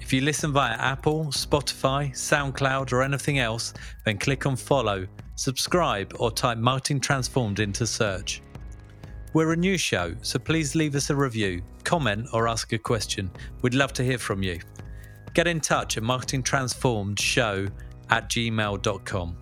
If 0.00 0.12
you 0.12 0.20
listen 0.20 0.52
via 0.52 0.74
Apple, 0.74 1.26
Spotify, 1.26 2.10
SoundCloud, 2.12 2.92
or 2.92 3.02
anything 3.02 3.38
else, 3.38 3.72
then 4.04 4.18
click 4.18 4.44
on 4.46 4.56
follow, 4.56 5.06
subscribe, 5.40 6.12
or 6.18 6.30
type 6.30 6.58
Marketing 6.58 7.00
Transformed 7.00 7.60
into 7.60 7.86
search. 7.86 8.42
We're 9.32 9.52
a 9.52 9.56
new 9.56 9.78
show, 9.78 10.14
so 10.20 10.38
please 10.38 10.74
leave 10.74 10.94
us 10.94 11.08
a 11.08 11.16
review, 11.16 11.62
comment, 11.82 12.28
or 12.34 12.46
ask 12.46 12.74
a 12.74 12.78
question. 12.78 13.30
We'd 13.62 13.72
love 13.72 13.94
to 13.94 14.04
hear 14.04 14.18
from 14.18 14.42
you. 14.42 14.60
Get 15.32 15.46
in 15.46 15.60
touch 15.60 15.96
at 15.96 16.02
marketingtransformedshow 16.02 17.72
at 18.10 18.28
gmail.com. 18.28 19.36